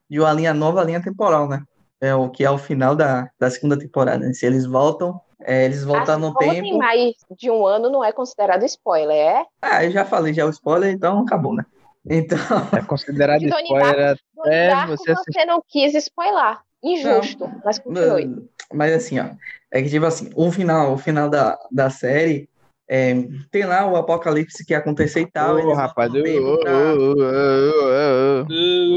[0.08, 1.62] de uma linha nova linha temporal, né?
[2.00, 4.26] É o que é o final da, da segunda temporada.
[4.26, 4.32] né?
[4.32, 6.78] Se eles voltam, é, eles voltam Assim, no como tem tempo.
[6.78, 9.46] mais de um ano, não é considerado spoiler, é?
[9.60, 11.64] Ah, eu já falei já o spoiler, então acabou, né?
[12.08, 12.38] Então,
[12.76, 16.58] É considerado spoiler Donnie É, Darko, você você, não quis spoiler.
[16.82, 18.48] Injusto, mas continue.
[18.74, 19.26] mas assim, ó,
[19.72, 22.48] é que tipo assim, o final, o final da, da série
[22.88, 23.14] é,
[23.50, 25.56] tem lá o apocalipse que ia acontecer e tal.
[25.56, 26.58] Ô, rapaz, pra- ô.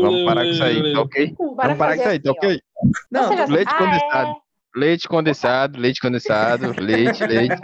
[0.01, 1.35] Vamos parar com isso aí, tá ok?
[1.37, 2.61] Bora Vamos parar com isso aí, tá ok?
[3.11, 4.29] Não, leite Ah, condensado.
[4.31, 4.45] é?
[4.77, 7.55] Leite condensado, leite condensado, leite, leite.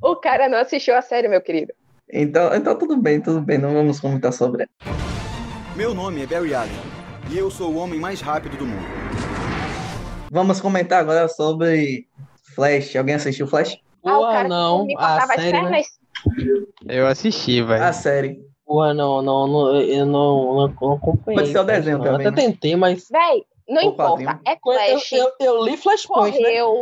[0.00, 1.74] O cara não assistiu a série, meu querido.
[2.10, 4.94] então, então tudo bem, tudo bem, não vamos comentar sobre ela.
[5.76, 6.72] Meu nome é Barry Allen
[7.30, 9.07] e eu sou o homem mais rápido do mundo.
[10.30, 12.06] Vamos comentar agora sobre
[12.54, 12.96] Flash.
[12.96, 13.78] Alguém assistiu Flash?
[14.04, 14.84] ah, cara que não.
[14.86, 15.82] me A série, né?
[16.86, 17.82] Eu assisti, velho.
[17.82, 18.40] A série.
[18.66, 21.40] Porra, não, não, não, eu não, não, não acompanhei.
[21.40, 22.04] Pode ser o desenho não.
[22.04, 22.48] também, Eu até né?
[22.48, 23.08] tentei, mas.
[23.10, 24.24] Véi, não O importa.
[24.24, 24.40] quadrinho.
[24.46, 25.12] É Eu, Flash.
[25.12, 26.44] eu, eu li Flashpoint, né?
[26.44, 26.80] Correu.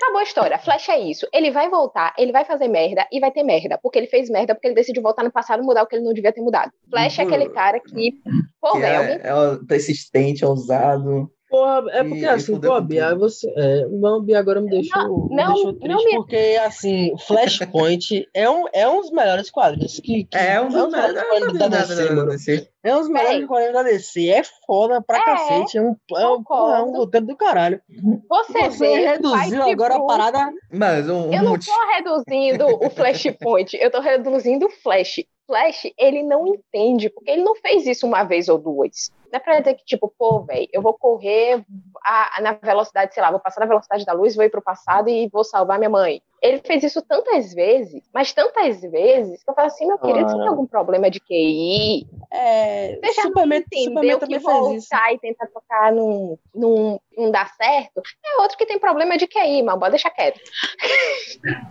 [0.00, 0.58] Acabou a história.
[0.58, 1.28] Flash é isso.
[1.32, 3.78] Ele vai voltar, ele vai fazer merda e vai ter merda.
[3.80, 6.04] Porque ele fez merda, porque ele decidiu voltar no passado e mudar o que ele
[6.04, 6.72] não devia ter mudado.
[6.90, 8.14] Flash é aquele cara que.
[8.60, 11.30] Pô, alguém é, é o persistente, ousado.
[11.48, 13.50] Porra, é E- porque e assim, pô, Bia, você.
[13.56, 18.28] É, não, Bia, agora me deixou, me não, deixou não triste, me- porque assim, Flashpoint
[18.34, 20.24] é um, é um dos melhores quadrinhos que.
[20.24, 22.30] que É um dos melhores quadrinhos da DC, mano.
[22.30, 22.68] DC.
[22.84, 23.46] É um dos melhores Véi.
[23.46, 24.28] quadrinhos da DC.
[24.30, 25.78] É foda pra É, cacete.
[25.78, 27.80] É um, é um, é um roteiro do caralho.
[28.28, 30.52] Você, Você vê, reduziu agora a Blue- parada.
[30.72, 35.24] Mas um, Eu não tô reduzindo o Flashpoint, eu tô reduzindo o Flash.
[35.46, 39.10] Flash, ele não entende, porque ele não fez isso uma vez ou duas.
[39.32, 41.64] Não é pra dizer que, tipo, pô, velho, eu vou correr
[42.04, 45.08] a- na velocidade, sei lá, vou passar na velocidade da luz, vou ir pro passado
[45.08, 46.20] e vou salvar minha mãe.
[46.40, 50.36] Ele fez isso tantas vezes, mas tantas vezes, que eu falo assim, meu querido, você
[50.38, 52.06] tem algum problema de QI?
[52.32, 57.30] É, Você já Superman, não entendeu Superman que voltar e tentar tocar num, num, não
[57.30, 58.00] dá certo?
[58.24, 60.40] É outro que tem problema de QI, mas bora deixar quieto.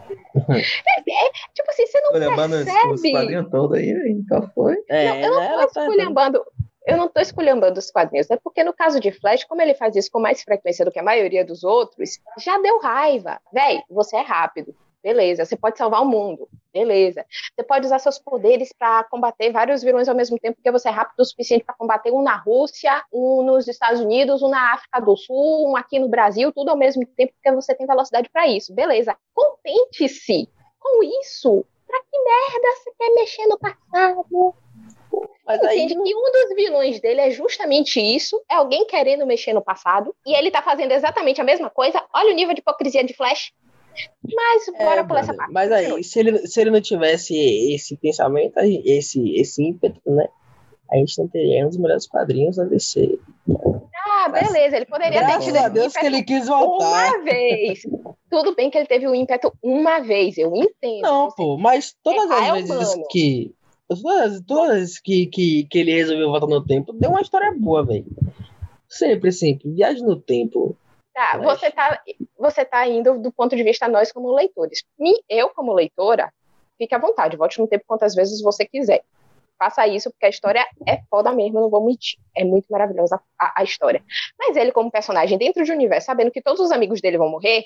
[0.50, 2.20] É, é, tipo assim, você não os
[2.64, 3.50] percebe.
[3.50, 4.24] todos aí.
[4.30, 4.78] Qual foi?
[4.90, 6.46] É, Não, eu não né, tô tá- esculhambando.
[6.88, 9.94] Eu não tô esculhambando os quadrinhos, é porque no caso de Flash, como ele faz
[9.98, 13.42] isso com mais frequência do que a maioria dos outros, já deu raiva.
[13.52, 14.74] Véi, você é rápido.
[15.04, 16.48] Beleza, você pode salvar o mundo.
[16.72, 17.26] Beleza.
[17.54, 20.92] Você pode usar seus poderes para combater vários vilões ao mesmo tempo, porque você é
[20.92, 25.02] rápido o suficiente para combater um na Rússia, um nos Estados Unidos, um na África
[25.02, 28.48] do Sul, um aqui no Brasil, tudo ao mesmo tempo, porque você tem velocidade para
[28.48, 28.74] isso.
[28.74, 29.14] Beleza.
[29.34, 31.66] Contente-se com isso.
[31.86, 34.56] Pra que merda você quer mexer no passado?
[35.46, 39.54] Mas aí, entende que um dos vilões dele é justamente isso, é alguém querendo mexer
[39.54, 42.04] no passado, e ele tá fazendo exatamente a mesma coisa.
[42.14, 43.52] Olha o nível de hipocrisia de Flash.
[44.24, 45.52] Mas É, bora pular essa parte.
[45.54, 47.34] Mas aí, se ele, se ele não tivesse
[47.74, 50.28] esse pensamento, a esse, esse ímpeto, né?
[50.92, 53.20] A gente não teria um dos melhores quadrinhos da DC.
[54.10, 56.86] Ah, beleza, ele poderia ter Graças tido a Deus que ele quis voltar.
[57.14, 57.82] uma vez.
[58.30, 61.02] Tudo bem que ele teve o ímpeto uma vez, eu entendo.
[61.02, 63.08] Não, pô, mas todas Ah, é as vezes humano.
[63.10, 63.54] que.
[63.88, 68.06] Todas, todas que, que, que ele resolveu voltar no tempo, deu uma história boa, velho.
[68.90, 69.72] Sempre, sempre.
[69.72, 70.76] Viagem no tempo.
[71.14, 72.02] Tá, Mas- você tá,
[72.38, 74.84] você tá indo do ponto de vista nós como leitores.
[75.00, 76.32] Me- eu, como leitora,
[76.78, 79.04] fique à vontade, volte no tempo quantas vezes você quiser.
[79.58, 82.20] Faça isso, porque a história é foda mesmo, eu não vou mentir.
[82.36, 84.04] É muito maravilhosa a, a história.
[84.38, 87.30] Mas ele, como personagem dentro de um universo, sabendo que todos os amigos dele vão
[87.30, 87.66] morrer,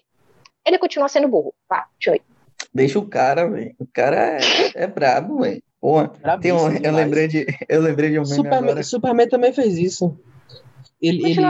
[0.66, 1.54] ele continua sendo burro.
[1.70, 2.22] Vá, continue.
[2.74, 3.76] Deixa o cara, velho.
[3.78, 5.62] O cara é, é brabo, velho.
[6.42, 8.84] Tem um, eu, lembrei de, eu lembrei de um meme Superman, agora.
[8.84, 10.16] Superman também fez isso.
[11.02, 11.42] Ele, ele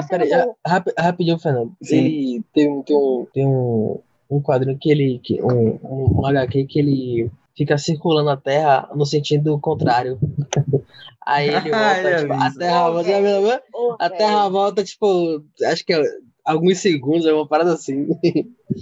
[0.46, 0.56] bom.
[0.66, 1.74] rapi- rapidinho, Fernando.
[1.84, 1.98] Sim.
[1.98, 5.20] Ele tem, um- tem, um, tem um, um quadrinho que ele.
[5.22, 5.80] Que, um,
[6.22, 10.18] um HQ que ele fica circulando a Terra no sentido contrário.
[11.26, 12.52] Aí ele Ah, volta, já tipo, a.
[12.58, 16.02] Terra, Ô, a Terra volta, tipo, acho que é
[16.46, 18.08] alguns segundos, é uma parada assim.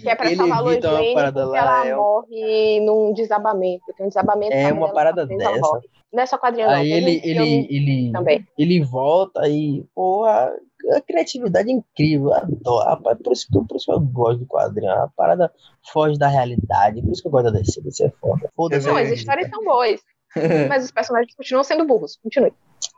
[0.02, 3.13] que é pra ele salvar a Lois Lane parada porque lá, ela é morre num
[3.13, 3.84] desabamento.
[3.98, 4.54] Tem um desabamento.
[4.54, 5.60] É uma parada dessa.
[5.60, 5.88] morre.
[6.12, 6.74] Não é só quadrinho, não.
[6.76, 8.48] Aí teve ele, ele, ele, também.
[8.58, 10.52] ele volta e, porra,
[10.95, 12.34] a criatividade é incrível, eu
[12.80, 13.17] adoro.
[13.24, 14.91] Por, isso que, eu- por isso que eu gosto do quadrinho.
[14.91, 15.52] A parada
[15.93, 18.50] foge da realidade, por isso que eu gosto da DC, DC é foda.
[18.56, 18.88] Foda-se.
[18.88, 20.02] Não, É as histórias são boas,
[20.67, 22.17] mas os personagens continuam sendo burros.
[22.24, 22.54] Continue.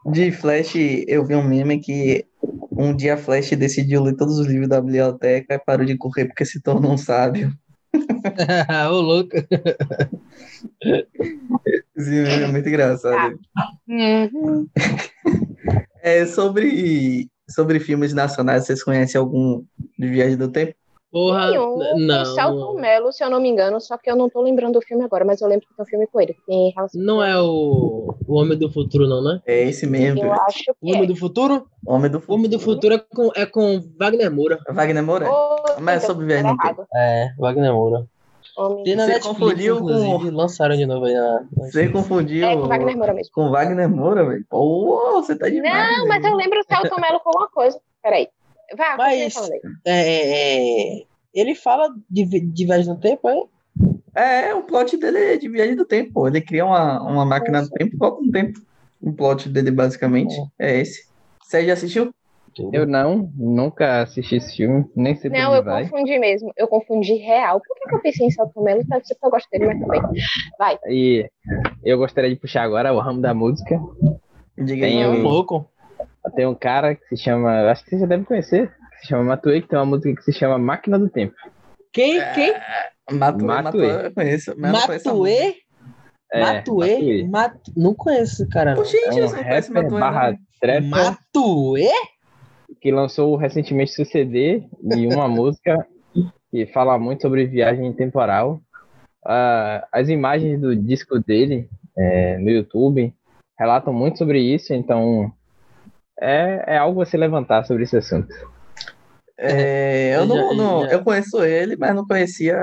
[0.06, 0.74] De Flash,
[1.08, 2.26] eu vi um meme que
[2.72, 6.46] um dia Flash decidiu ler todos os livros da biblioteca e parou de correr porque
[6.46, 7.54] se tornou um sábio.
[8.90, 9.36] Ô, louco.
[11.96, 13.40] Meme é muito engraçado.
[16.02, 19.64] É, sobre, sobre filmes nacionais, vocês conhecem algum
[20.00, 20.74] de Viagem do Tempo?
[21.12, 22.20] Porra, Tem um não.
[22.20, 24.82] com Celton Mello, se eu não me engano, só que eu não tô lembrando do
[24.82, 26.34] filme agora, mas eu lembro que tem um filme com ele.
[26.34, 29.42] Que tem relação Não é o, o Homem do Futuro, não, né?
[29.46, 30.24] É esse mesmo.
[30.24, 31.08] Eu acho O que Homem é.
[31.08, 31.68] do Futuro?
[31.86, 34.60] Homem do O Homem do Futuro é com, é com Wagner Moura.
[34.70, 35.30] Wagner Moura?
[35.30, 36.76] Ô, Mas é sobre no tá.
[36.96, 38.06] É, Wagner Moura.
[38.58, 41.44] Homem- Tem na Você Netflix, confundiu com- inclusive, lançaram de novo aí na...
[41.58, 43.34] Você confundiu É com Wagner Moura mesmo.
[43.34, 44.46] com Wagner Moura, velho?
[44.50, 45.98] Pô, você tá demais.
[45.98, 47.80] Não, mas eu lembro o Celton Mello com uma coisa.
[48.02, 48.28] Peraí.
[48.78, 49.36] Vá, Mas-.
[49.86, 51.04] É, é, é,
[51.34, 53.44] ele fala de, de viagem no tempo, é?
[54.14, 56.28] É, o plot dele é de Viagem do Tempo.
[56.28, 58.60] Ele cria uma, uma máquina do tempo e volta no tempo.
[59.02, 61.10] O plot dele, basicamente, é esse.
[61.42, 62.14] Você já assistiu?
[62.74, 65.84] Eu não, nunca assisti esse filme, nem sei Não, eu vai.
[65.84, 66.52] confundi mesmo.
[66.58, 67.62] Eu confundi real.
[67.62, 68.84] Por que, que eu pensei em Mello?
[68.86, 70.02] Deve ser porque eu gosto dele, mas também.
[70.60, 70.78] Vai.
[70.88, 71.30] E
[71.84, 73.80] eu gostaria de puxar agora o ramo da música.
[74.58, 75.08] Diga Tem aí.
[75.08, 75.71] um- louco.
[76.36, 79.24] Tem um cara que se chama, acho que você já deve conhecer, que se chama
[79.24, 81.34] Matuê, que tem uma música que se chama Máquina do Tempo.
[81.92, 82.22] Quem?
[82.34, 82.54] Quem?
[83.12, 83.88] Matuê, Matuê.
[83.88, 84.52] Matuê, eu conheço.
[84.52, 85.08] eu não conheço.
[85.10, 85.56] Matuê?
[86.34, 87.28] É, Matuê?
[87.28, 87.54] Mat...
[87.76, 88.76] Não conheço esse cara.
[88.76, 91.90] Pô, gente, É eu um não conheço rapper Matuê, barra trapper Matuê?
[92.80, 94.64] que lançou recentemente seu CD
[94.96, 95.86] e uma música
[96.50, 98.62] que fala muito sobre viagem temporal.
[99.26, 103.14] Ah, as imagens do disco dele é, no YouTube
[103.60, 105.32] relatam muito sobre isso, então
[106.22, 108.34] é, é algo a se levantar sobre esse assunto.
[109.38, 112.54] É, eu, Eu não, já- não- já- eu conheço ele, mas não conhecia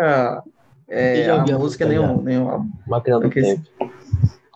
[0.88, 2.70] é, a música música, nenhum, nenhum álbum.
[2.86, 3.62] Máquina do tempo.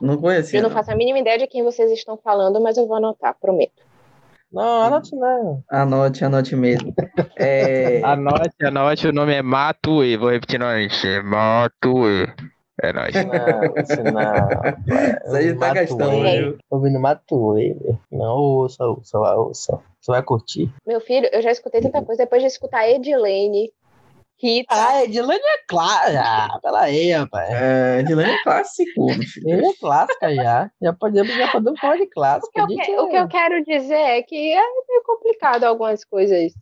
[0.01, 0.59] Não conhecia.
[0.59, 0.77] Eu não não.
[0.77, 3.83] faço a mínima ideia de quem vocês estão falando, mas eu vou anotar, prometo.
[4.53, 5.65] Não, anote não.
[5.71, 6.95] Anote, anote mesmo.
[7.39, 10.17] É, Anote, anote, o nome é Matue.
[10.17, 11.09] Vou repetir novamente.
[11.09, 12.27] É Matue.
[12.83, 13.15] É nóis.
[13.15, 15.25] Não, isso não.
[15.25, 16.59] Isso aí tá gastando, viu?
[16.71, 17.99] Ouvindo Matuei, velho.
[18.11, 19.79] Não, ouça, ouça, ouça.
[20.01, 20.69] Você vai curtir.
[20.87, 23.73] Meu filho, eu já escutei tanta coisa depois de escutar Edilene,
[24.37, 24.75] Rita.
[24.75, 26.23] Ah, Edilane é clássica.
[26.53, 27.51] Ah, pera aí, rapaz.
[27.53, 29.07] é, Edilene é clássico.
[29.47, 30.71] Ele é clássica já.
[30.83, 33.95] Já podemos, já podemos falar de O que, eu que- o que eu quero dizer
[33.95, 36.53] é que é meio complicado algumas coisas.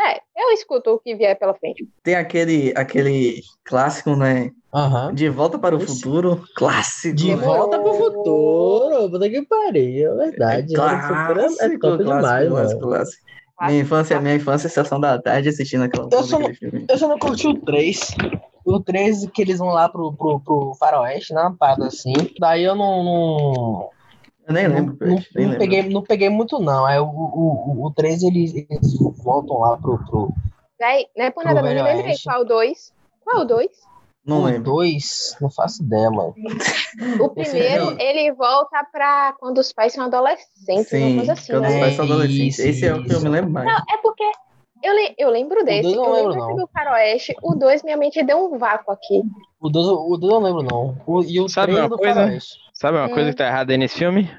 [0.00, 1.86] É, eu escuto o que vier pela frente.
[2.02, 4.50] Tem aquele, aquele clássico, né?
[4.72, 5.12] Aham.
[5.12, 6.42] De Volta para o Futuro.
[6.56, 7.14] Clássico.
[7.14, 7.36] De né?
[7.36, 9.10] volta pro futuro.
[9.10, 10.72] Puta que pariu, é verdade.
[10.72, 13.30] Pro futuro é- é top demais, clássico, clássico.
[13.60, 16.86] Minha infância, minha infância, é sessão da tarde assistindo aquela Eu só aquele filme.
[16.88, 18.00] Eu só não curti o 3.
[18.64, 21.42] O 3 que eles vão lá pro, pro, pro Faroeste, né?
[21.42, 22.12] Uma parada assim.
[22.38, 23.04] Daí eu não.
[23.04, 23.90] não...
[24.46, 25.58] Eu nem lembro, não, Pet, nem não lembro.
[25.58, 26.84] peguei, não peguei muito, não.
[26.86, 29.98] Aí o, o, o, o 3 eles, eles voltam lá pro.
[29.98, 30.32] pro
[30.78, 32.92] Véi, não é por nada, não me Velho lembrei qual dois.
[33.22, 33.70] Qual dois?
[34.24, 34.62] Não o lembro.
[34.64, 35.36] 2.
[35.40, 36.34] Não faço ideia, mano.
[37.20, 41.66] O primeiro, ele volta pra quando os pais são adolescentes, uma Sim, coisa assim, quando
[41.66, 41.80] os né?
[41.80, 42.58] pais são adolescentes.
[42.58, 43.66] Isso, Esse é o que eu me lembro mais.
[43.66, 44.24] Não, é porque
[44.82, 46.56] eu, le- eu lembro desse, dois eu não lembro lembro, não.
[46.56, 49.22] do Faroeste, o dois minha mente deu um vácuo aqui.
[49.60, 50.96] O 2 o dois eu não lembro, não.
[51.06, 52.14] O, e o Sabe 3 uma do coisa?
[52.20, 52.58] Faroeste.
[52.72, 53.14] Sabe uma Hum.
[53.14, 54.30] coisa que tá errada aí nesse filme?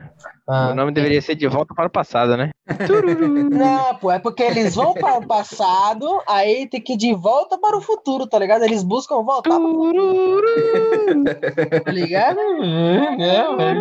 [0.48, 0.70] Ah.
[0.72, 2.50] O nome deveria ser De Volta para o Passado, né?
[3.52, 7.58] Não, pô, é porque eles vão para o passado, aí tem que ir de volta
[7.58, 8.64] para o futuro, tá ligado?
[8.64, 11.24] Eles buscam voltar futuro,
[11.84, 12.40] tá ligado?
[12.62, 13.74] Hum, é,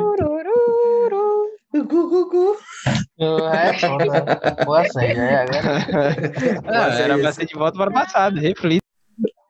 [1.73, 2.57] Turururu.
[3.19, 4.41] É foda.
[4.65, 5.61] Boa sério, é agora.
[6.67, 7.41] Ah, Mas é era pra isso.
[7.41, 8.85] ser De Volta para o Passado, reflita.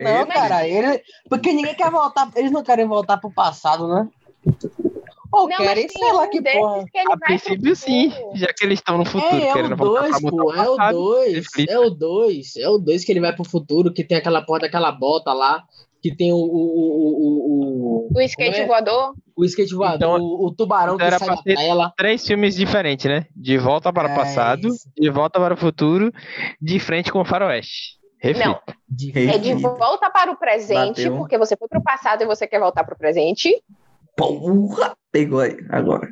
[0.00, 4.08] Não, cara, ele, porque ninguém quer voltar, eles não querem voltar pro passado, né?
[5.32, 6.84] Ou Não, querem, sei lá que porra.
[6.90, 10.00] que ele A princípio, sim, já que eles estão no futuro, É, é o voltar
[10.08, 10.94] 2, pra pô, é o o passado.
[10.98, 11.72] 2, Reflita.
[11.72, 14.60] é o 2, é o 2 que ele vai pro futuro, que tem aquela porra
[14.60, 15.62] daquela bota lá,
[16.02, 18.66] que tem o, o, o, o, o, O skate é?
[18.66, 19.14] voador.
[19.36, 21.92] o skate voador, Então, o, o tubarão então que era sai pra da ter- tela.
[21.96, 23.26] Três filmes diferentes, né?
[23.36, 24.88] De Volta para o É Passado, isso.
[24.96, 26.10] De Volta para o Futuro,
[26.60, 27.98] De Frente com o Faroeste.
[28.22, 28.48] Reflita.
[28.48, 29.30] Não, De- Ei.
[29.30, 31.16] é de volta para o presente, Bateu.
[31.16, 33.50] porque você foi pro passado e você quer voltar pro presente.
[34.16, 34.94] Porra!
[35.10, 36.06] Pegou aí, agora.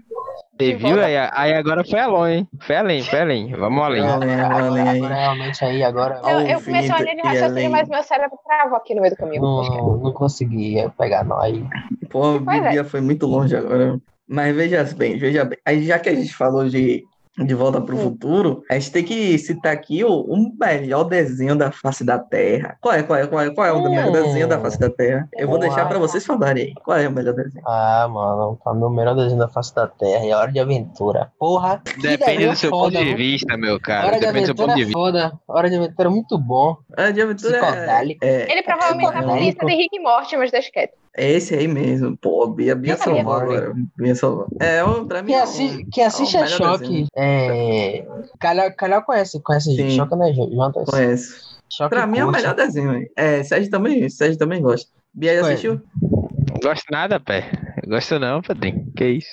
[0.59, 1.01] Você viu?
[1.03, 2.49] Aí, aí agora foi além, hein?
[2.61, 3.53] Foi além, foi além.
[3.53, 4.01] Vamos além.
[4.05, 7.51] Além, além agora realmente aí, agora Ao Eu, eu comecei a linha de e raciocínio,
[7.53, 7.69] além.
[7.69, 9.43] mas meu cérebro travou aqui no meio do caminho.
[9.43, 11.39] não, não conseguia pegar, não.
[11.41, 11.65] Aí,
[12.11, 12.61] Pô, Pois é.
[12.63, 14.01] Biblia foi muito longe agora.
[14.27, 15.59] Mas veja bem, veja bem.
[15.65, 17.05] Aí já que a gente falou de
[17.39, 18.03] De Volta para o Hum.
[18.03, 22.77] Futuro, a gente tem que citar aqui o, o melhor desenho da face da Terra.
[22.81, 24.13] Qual é, qual é, qual é, qual é o melhor Hum.
[24.13, 25.29] desenho da face da Terra?
[25.37, 25.69] Eu vou Boa.
[25.69, 26.75] deixar para vocês falarem aí.
[26.85, 27.63] Qual é o melhor desenho?
[27.67, 30.25] ah, mano, tá meu melhor desenho da face da terra.
[30.25, 31.31] E a hora de aventura.
[31.39, 33.17] Porra, Depende do seu foda, ponto de viu?
[33.17, 34.07] vista, meu cara.
[34.07, 34.99] Hora de Depende do seu ponto aventura de é vista.
[34.99, 35.41] foda.
[35.49, 36.77] Hora de aventura é muito bom.
[36.97, 40.37] A de aventura é, é, Ele provavelmente tá É na lista de Rick e Morty,
[40.37, 40.93] mas deixa quieto.
[41.17, 42.17] É esse aí mesmo.
[42.17, 43.73] Pô, Bia, Bia salvou agora.
[43.97, 44.47] Bia salvou.
[44.61, 45.29] É, o- pra mim.
[45.33, 47.07] Quem, é o- assi quem assiste é é, o melhor choque.
[47.17, 48.07] É...
[48.41, 49.91] Calhau, Calhau conhece, conhece Sim.
[49.91, 50.85] choque, né, Jonathan?
[50.85, 51.59] Conheço.
[51.71, 52.91] Choque Pra mim é o melhor desenho.
[52.91, 53.11] aí.
[53.17, 54.89] É, Sérgio também, Sérgio também gosta.
[55.13, 55.49] Bia já Ué.
[55.49, 55.81] assistiu?
[56.01, 57.51] Não gosto nada, pé.
[57.87, 58.91] Gosto não, Padrinho.
[58.97, 59.29] Que isso?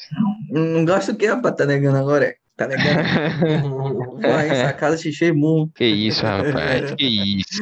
[0.51, 1.55] Não gosto do que, rapaz?
[1.55, 2.25] Tá negando agora?
[2.25, 2.35] é?
[2.57, 4.17] Tá negando?
[4.21, 5.69] Vai, sacada, xixi, mu.
[5.75, 6.93] Que isso, rapaz.
[6.95, 7.05] Que
[7.39, 7.61] isso?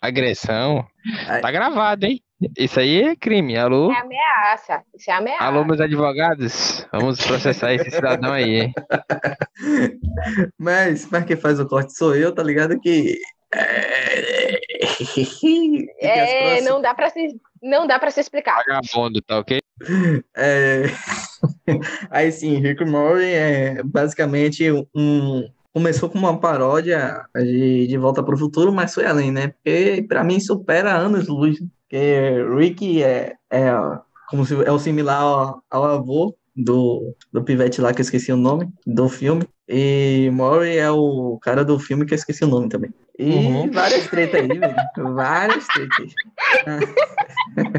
[0.00, 0.84] Agressão.
[1.42, 2.20] Tá gravado, hein?
[2.56, 3.56] Isso aí é crime.
[3.56, 3.92] Alô?
[3.92, 4.82] É ameaça.
[4.96, 5.44] Isso é ameaça.
[5.44, 6.86] Alô, meus advogados?
[6.92, 8.72] Vamos processar esse cidadão aí, hein?
[10.58, 12.78] Mas, mas quem faz o corte sou eu, tá ligado?
[12.80, 13.18] Que.
[13.54, 14.58] É,
[16.00, 17.28] É, próximas- não dá pra se,
[17.62, 18.56] não dá pra se explicar.
[18.66, 19.60] Vagabundo, tá ok?
[20.36, 20.84] É...
[22.10, 25.48] Aí sim, Rick Morty é basicamente um.
[25.72, 29.48] Começou com uma paródia de, de Volta para o Futuro, mas foi além, né?
[29.48, 31.58] Porque pra mim supera anos luz.
[31.90, 33.72] Porque Rick é, é,
[34.28, 38.30] como se, é o similar ao, ao avô do, do pivete lá, que eu esqueci
[38.32, 39.42] o nome, do filme.
[39.68, 42.94] E Mori é o cara do filme que eu esqueci o nome também.
[43.22, 43.70] E Uhum.
[43.70, 44.74] várias tretas aí, velho.
[45.14, 46.14] Várias tretas.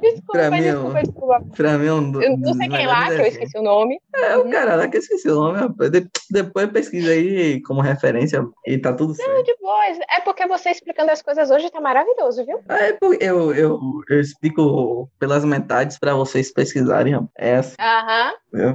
[0.00, 1.42] Desculpa, Pra mim, desculpa, eu- desculpa.
[1.56, 3.98] Pra mim é um do- Eu não sei quem lá, que eu esqueci o nome.
[4.14, 5.90] É o cara lá que eu esqueci o nome, rapaz.
[5.90, 9.44] De- depois pesquisa aí como referência e tá tudo certo.
[9.44, 9.98] De boas.
[10.10, 12.60] É porque você explicando as coisas hoje tá maravilhoso, viu?
[12.68, 13.78] É, pô, eu, eu,
[14.08, 17.30] eu explico pelas metades pra vocês pesquisarem, rapaz.
[17.38, 18.32] É assim, Aham,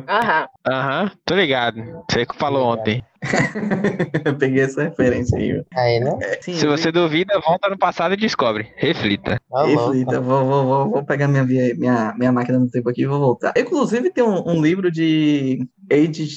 [0.07, 0.47] aham.
[0.67, 1.84] Aham, tô ligado.
[2.09, 3.03] Você que falou ontem.
[4.26, 5.63] Eu Peguei essa referência aí.
[5.76, 6.17] Aí, né?
[6.21, 8.71] É, sim, Se você duvida, volta no passado e descobre.
[8.76, 9.39] Reflita.
[9.49, 9.65] Tá.
[9.65, 13.19] Reflita, vou, vou, vou, vou pegar minha, minha, minha máquina do tempo aqui e vou
[13.19, 13.53] voltar.
[13.57, 16.28] Inclusive, tem um, um livro de Age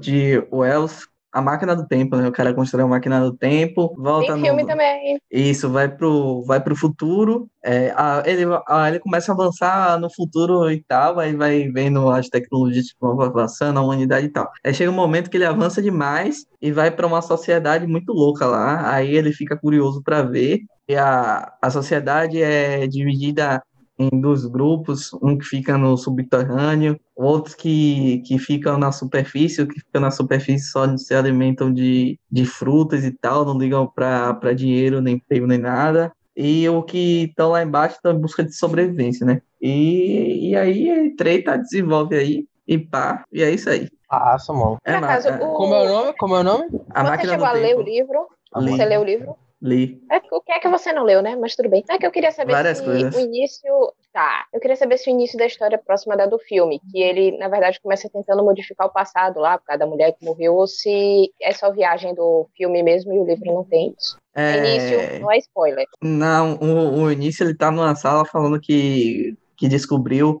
[0.00, 1.06] de Wells,
[1.38, 2.28] A Máquina do Tempo, né?
[2.28, 4.46] O cara constrói a máquina do tempo, volta Tem no.
[4.46, 5.18] filme também.
[5.30, 7.48] Isso, vai pro, vai pro futuro.
[7.64, 12.10] É, a- ele, a- ele começa a avançar no futuro e tal, aí vai vendo
[12.10, 14.50] as tecnologias que vão avançando, a humanidade e tal.
[14.64, 18.46] Aí chega um momento que ele avança demais e vai para uma sociedade muito louca
[18.46, 18.92] lá.
[18.92, 20.60] Aí ele fica curioso para ver.
[20.88, 23.62] E a, a sociedade é dividida
[23.98, 29.66] em dois grupos, um que fica no subterrâneo, outros que, que ficam na superfície, o
[29.66, 34.52] que fica na superfície só se alimentam de, de frutas e tal, não ligam para
[34.54, 36.12] dinheiro, nem emprego, nem nada.
[36.36, 39.42] E o que estão lá embaixo estão em busca de sobrevivência, né?
[39.60, 43.88] E, e aí treta desenvolve aí, e pá, e é isso aí.
[44.08, 44.76] Passa, mano.
[44.84, 46.12] É acaso, é- o- Como é o nome?
[46.16, 46.64] Como é o nome?
[46.90, 47.80] a Você máquina chegou do a ler tempo.
[47.80, 48.26] o livro?
[48.56, 48.70] Li.
[48.70, 49.34] Você leu o livro?
[49.60, 50.00] Li.
[50.10, 51.34] É, o que é que você não leu, né?
[51.34, 51.84] Mas tudo bem.
[51.90, 53.14] É que eu queria saber Várias se coisas.
[53.14, 53.92] o início.
[54.12, 54.46] Tá.
[54.52, 56.80] Eu queria saber se o início da história é próxima da do filme.
[56.92, 60.24] Que ele, na verdade, começa tentando modificar o passado lá, por causa da mulher que
[60.24, 64.16] morreu, ou se é só viagem do filme mesmo e o livro não tem isso.
[64.34, 65.86] É, Início, não é spoiler.
[66.00, 70.40] Não, o, o início ele tá numa sala falando que, que descobriu.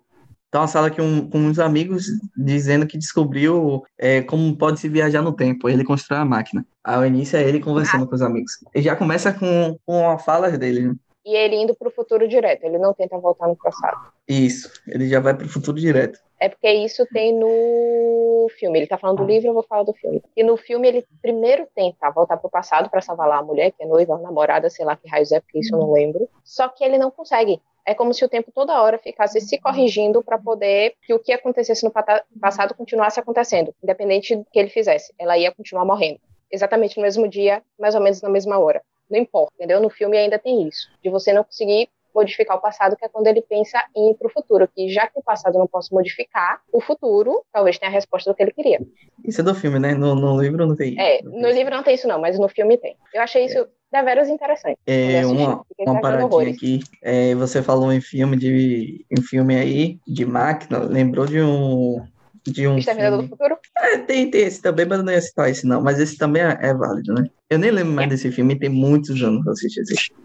[0.50, 4.88] Tá uma sala que um, com uns amigos dizendo que descobriu é, como pode se
[4.88, 5.68] viajar no tempo.
[5.68, 6.64] Ele constrói a máquina.
[6.82, 8.52] Aí o início é ele conversando com os amigos.
[8.74, 10.88] E já começa com, com a fala dele.
[10.88, 10.94] né?
[11.28, 12.64] E ele indo pro futuro direto.
[12.64, 14.10] Ele não tenta voltar no passado.
[14.26, 16.18] Isso, ele já vai pro futuro direto.
[16.40, 18.78] É porque isso tem no filme.
[18.78, 20.22] Ele tá falando do livro, eu vou falar do filme.
[20.34, 23.82] E no filme ele primeiro tenta voltar pro passado pra salvar lá a mulher, que
[23.82, 26.28] é noiva, namorada, sei lá que raios é, porque isso eu não lembro.
[26.44, 27.60] Só que ele não consegue.
[27.88, 31.32] É como se o tempo toda hora ficasse se corrigindo pra poder que o que
[31.32, 31.90] acontecesse no
[32.38, 35.10] passado continuasse acontecendo, independente do que ele fizesse.
[35.18, 36.20] Ela ia continuar morrendo.
[36.52, 38.82] Exatamente no mesmo dia, mais ou menos na mesma hora.
[39.10, 39.80] Não importa, entendeu?
[39.80, 43.26] No filme ainda tem isso, de você não conseguir modificar o passado, que é quando
[43.26, 46.60] ele pensa em ir para o futuro, que já que o passado não posso modificar,
[46.70, 48.80] o futuro talvez tenha a resposta do que ele queria.
[49.24, 49.94] Isso é do filme, né?
[49.94, 51.00] No, no livro não tem.
[51.00, 51.52] É, não no tem.
[51.54, 52.96] livro não tem isso não, mas no filme tem.
[53.14, 54.78] Eu achei isso deveras interessante.
[54.86, 56.80] É, uma, uma cagando paradinha aqui.
[57.02, 62.06] É, você falou em filme de em filme aí de máquina, lembrou de um
[62.46, 63.28] de um Exterminador filme.
[63.28, 63.58] do Futuro?
[63.76, 65.82] É, tem, tem esse também, mas eu não ia citar esse não.
[65.82, 67.28] Mas esse também é, é válido, né?
[67.50, 70.22] Eu nem lembro mais desse filme, tem muitos anos que eu assisti esse filme.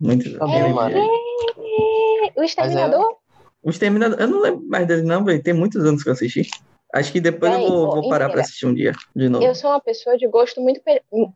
[0.00, 0.54] Muitos anos.
[0.54, 0.94] Eu mano.
[0.94, 2.32] vi.
[2.36, 3.16] O Exterminador?
[3.62, 5.42] O Exterminador, eu não lembro mais dele não, velho.
[5.42, 6.48] Tem muitos anos que eu assisti.
[6.92, 8.40] Acho que depois eu Véi, vou, vou parar pra inteira.
[8.40, 9.44] assistir um dia, de novo.
[9.44, 10.80] Eu sou uma pessoa de gosto muito,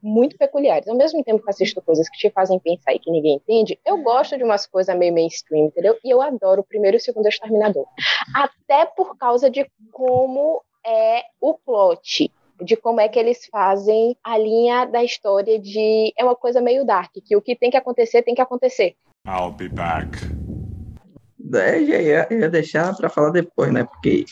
[0.02, 0.88] muito peculiares.
[0.88, 3.98] Ao mesmo tempo que assisto coisas que te fazem pensar e que ninguém entende, eu
[3.98, 5.98] gosto de umas coisas meio mainstream, entendeu?
[6.02, 7.84] E eu adoro o primeiro e o segundo Exterminador.
[8.34, 12.32] Até por causa de como é o plot.
[12.60, 16.12] De como é que eles fazem a linha da história de.
[16.16, 18.94] É uma coisa meio dark, que o que tem que acontecer, tem que acontecer.
[19.26, 20.08] I'll be back.
[21.54, 23.84] É, já ia, ia deixar pra falar depois, né?
[23.84, 24.24] Porque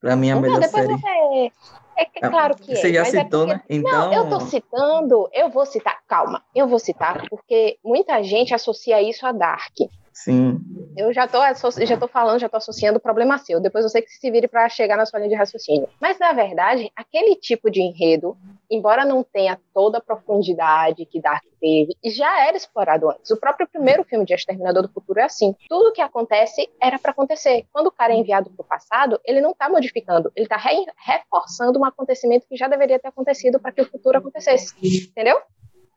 [0.00, 0.98] pra mim a Não, melhor depois série.
[0.98, 1.52] você.
[1.96, 2.76] É que- Ah, claro que é.
[2.76, 3.62] Você já mas é citou, porque- né?
[3.68, 3.92] Então.
[4.10, 9.02] Não, eu tô citando, eu vou citar, calma, eu vou citar, porque muita gente associa
[9.02, 9.74] isso a Dark.
[10.12, 10.60] Sim.
[10.96, 11.38] Eu já tô,
[11.84, 13.60] já tô falando, já tô associando o problema seu.
[13.60, 15.88] Depois você que se vire para chegar na sua linha de raciocínio.
[16.00, 18.36] Mas, na verdade, aquele tipo de enredo,
[18.70, 23.30] embora não tenha toda a profundidade que Dark teve, já era explorado antes.
[23.30, 25.54] O próprio primeiro filme de Exterminador do Futuro é assim.
[25.68, 27.64] Tudo que acontece era para acontecer.
[27.72, 31.78] Quando o cara é enviado pro passado, ele não tá modificando, ele tá re- reforçando
[31.78, 34.74] um acontecimento que já deveria ter acontecido para que o futuro acontecesse.
[35.08, 35.40] Entendeu?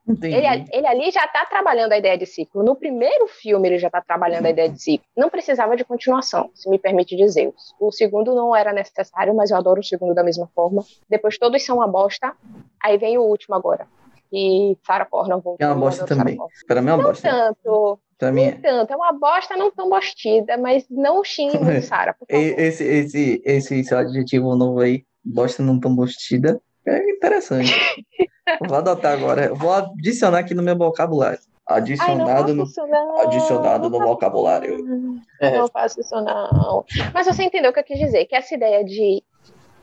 [0.08, 0.34] Entendi.
[0.36, 2.62] Ele, ele ali já está trabalhando a ideia de ciclo.
[2.62, 5.06] No primeiro filme, ele já está trabalhando a ideia de ciclo.
[5.16, 7.52] Não precisava de continuação, se me permite dizer.
[7.80, 10.84] O segundo não era necessário, mas eu adoro o segundo da mesma forma.
[11.10, 12.32] Depois todos são uma bosta.
[12.82, 13.86] Aí vem o último agora.
[14.32, 15.56] E Sarah Connor voltou.
[15.58, 16.36] É uma bosta também.
[16.66, 17.28] Pra mim é uma Não bosta.
[17.28, 18.92] tanto, Pra mim, nem tanto.
[18.92, 21.52] É uma bosta não tão bostida, mas não xingue
[21.82, 22.42] Sarah, por favor.
[22.42, 27.72] esse, esse, esse seu adjetivo novo aí, bosta não tão bostida, é interessante.
[28.66, 29.52] Vou adotar agora.
[29.54, 31.38] Vou adicionar aqui no meu vocabulário.
[31.68, 32.62] Ai, não Adicionado faço no.
[32.62, 33.20] isso não.
[33.20, 34.78] adicionado no Não faço vocabulário.
[34.84, 35.20] não.
[35.40, 35.58] É.
[35.58, 36.84] Não faço isso, não.
[37.12, 38.24] Mas você entendeu o que eu quis dizer?
[38.26, 39.20] Que essa ideia de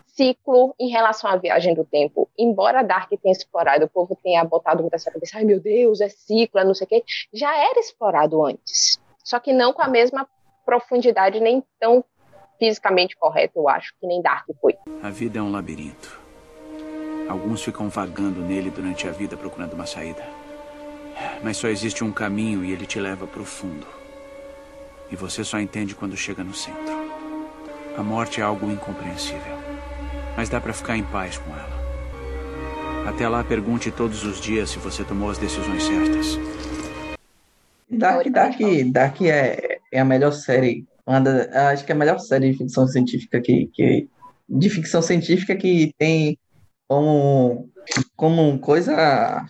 [0.08, 4.82] ciclo em relação à viagem do tempo, embora Dark tenha explorado, o povo tenha botado
[4.82, 7.80] muito essa cabeça, ai meu Deus, é ciclo, é não sei o quê, já era
[7.80, 8.98] explorado antes.
[9.24, 10.26] Só que não com a mesma
[10.66, 12.04] profundidade, nem tão
[12.60, 14.76] fisicamente correto, eu acho, que nem Dark foi.
[15.02, 16.23] A vida é um labirinto.
[17.28, 20.24] Alguns ficam vagando nele durante a vida procurando uma saída.
[21.44, 23.86] Mas só existe um caminho e ele te leva para o fundo.
[25.12, 26.94] E você só entende quando chega no centro.
[27.98, 29.58] A morte é algo incompreensível.
[30.36, 31.84] Mas dá para ficar em paz com ela.
[33.08, 36.40] Até lá, pergunte todos os dias se você tomou as decisões certas.
[37.90, 38.58] Dark, Dark,
[38.92, 40.86] Dark é, é a melhor série.
[41.06, 44.08] Da- acho que é a melhor série de ficção científica que, que
[44.50, 46.38] de ficção científica que tem
[46.88, 47.70] como,
[48.16, 49.46] como coisa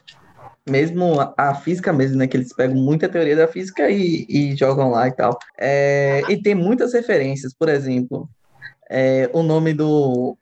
[0.68, 2.28] mesmo a, física mesmo, né?
[2.28, 5.38] Que eles pegam muita teoria da física e, e jogam lá e tal.
[5.60, 8.30] É, e tem muitas referências, por exemplo,
[8.90, 10.38] é, o nome do,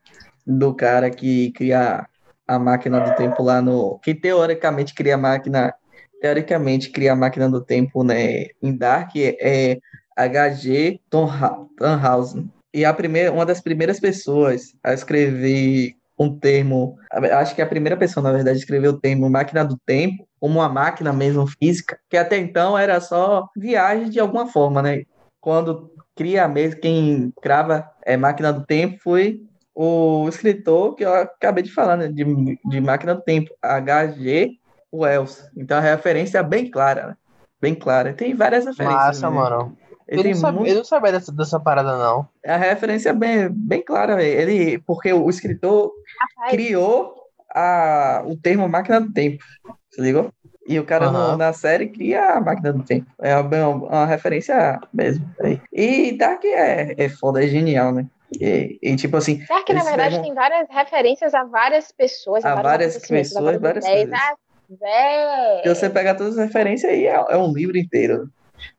[0.46, 2.06] do cara que cria
[2.48, 4.00] a máquina do tempo lá no.
[4.00, 5.74] Que teoricamente cria a máquina.
[6.22, 8.46] Teoricamente cria a máquina do tempo, né?
[8.62, 9.80] Em Dark é
[10.16, 11.00] H.G.
[11.10, 12.52] Tannha- Tannhausen.
[12.74, 17.97] E a primeira, uma das primeiras pessoas a escrever um termo, acho que a primeira
[17.97, 22.17] pessoa, na verdade, escreveu o termo máquina do tempo, como uma máquina mesmo física, que
[22.17, 25.03] até então era só viagem de alguma forma, né?
[25.39, 29.41] Quando cria mesmo, quem crava é, máquina do tempo foi
[29.74, 32.07] o escritor que eu acabei de falar, né?
[32.07, 32.24] De,
[32.65, 34.51] de máquina do tempo, H.G.
[34.93, 35.49] Wells.
[35.57, 37.15] Então a referência é bem clara, né?
[37.59, 38.13] Bem clara.
[38.13, 39.22] Tem várias referências.
[39.22, 39.36] Massa, né?
[39.36, 39.78] mano.
[40.12, 42.28] Ele Eu não, sabia, muito- eu não sabia dessa, dessa parada, não.
[42.45, 44.41] A referência é bem, bem clara, velho.
[44.41, 45.91] Ele, porque o escritor
[46.36, 47.16] Rapaz, criou
[47.55, 49.41] a, o termo máquina do tempo,
[49.89, 50.30] se ligou?
[50.68, 51.38] E o cara no- Aham.
[51.38, 53.07] na série cria a máquina do tempo.
[53.22, 55.26] É uma, uma referência mesmo.
[55.39, 55.62] aí.
[55.72, 58.05] E Dark é, é foda, é genial, né?
[58.39, 62.43] E, e, tipo assim, Dark, na eles verdade, pegam- tem várias referências a várias pessoas,
[62.45, 64.09] A a várias a pessoas, várias ideias.
[64.09, 64.20] coisas.
[64.20, 64.36] Ah,
[64.80, 65.74] véi.
[65.76, 68.30] você pegar todas as referências aí, é, é um livro inteiro.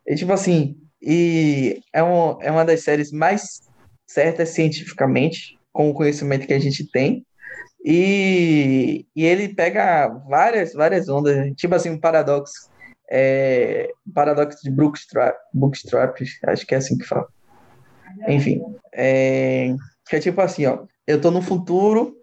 [0.06, 3.62] E tipo assim, e é, um, é uma das séries mais
[4.06, 7.26] certas cientificamente, com o conhecimento que a gente tem.
[7.84, 12.70] E, e ele pega várias, várias ondas, tipo assim, um paradoxo.
[13.10, 17.26] É, paradoxo de Bookstrap, Bookstrap, acho que é assim que fala.
[18.28, 18.62] Enfim,
[18.94, 19.74] é,
[20.08, 22.16] que é tipo assim, ó, eu tô no futuro,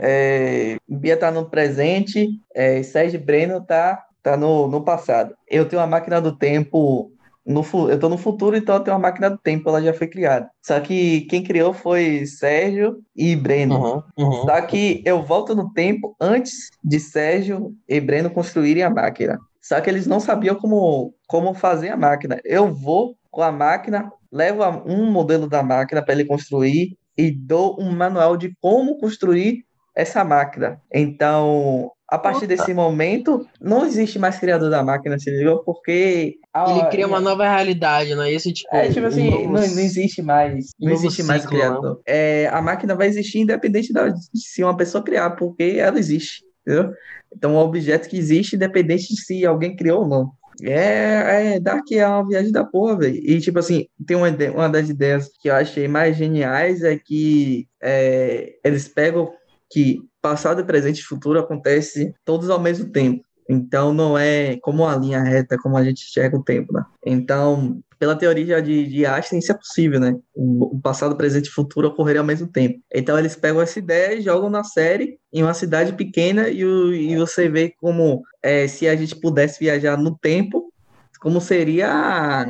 [0.00, 5.34] é, Bia tá no presente, é, Sérgio Breno tá, tá no, no passado.
[5.48, 7.12] Eu tenho uma máquina do tempo,
[7.46, 10.06] no, eu tô no futuro, então eu tenho uma máquina do tempo, ela já foi
[10.06, 10.48] criada.
[10.62, 13.78] Só que quem criou foi Sérgio e Breno.
[13.78, 14.42] Uhum, uhum.
[14.44, 19.38] Só que eu volto no tempo antes de Sérgio e Breno construírem a máquina.
[19.60, 22.40] Só que eles não sabiam como, como fazer a máquina.
[22.44, 27.80] Eu vou com a máquina, levo um modelo da máquina para ele construir e dou
[27.80, 29.64] um manual de como construir
[29.94, 30.80] essa máquina.
[30.92, 32.48] Então, a partir Puta.
[32.56, 35.62] desse momento, não existe mais criador da máquina, se ligou?
[35.64, 36.36] Porque.
[36.52, 38.52] a- Ele cria uma nova realidade, não é isso?
[38.52, 40.66] Tipo, é, tipo assim, um não, novo- não existe mais.
[40.80, 41.64] Não novo existe mais ciclo, né?
[41.64, 42.00] criador.
[42.06, 46.42] É, a máquina vai existir independente da, de se uma pessoa criar, porque ela existe.
[46.66, 46.92] Entendeu?
[47.36, 50.30] Então, o objeto que existe, independente de se alguém criou ou não.
[50.62, 53.16] É, é Dark é uma viagem da porra, velho.
[53.16, 57.66] E, tipo assim, tem uma, uma das ideias que eu achei mais geniais é que
[57.82, 59.32] é, eles pegam
[59.70, 63.22] que passado, presente e futuro acontece todos ao mesmo tempo.
[63.46, 66.82] Então não é como uma linha reta, como a gente enxerga o tempo, né?
[67.04, 70.16] Então, pela teoria de, de Einstein, isso é possível, né?
[70.34, 72.80] O, passado, presente e futuro ocorrerem ao mesmo tempo.
[72.92, 76.94] Então eles pegam essa ideia e jogam na série em uma cidade pequena e, o-
[76.94, 80.72] e você vê como é, se a gente pudesse viajar no tempo,
[81.20, 82.46] como seria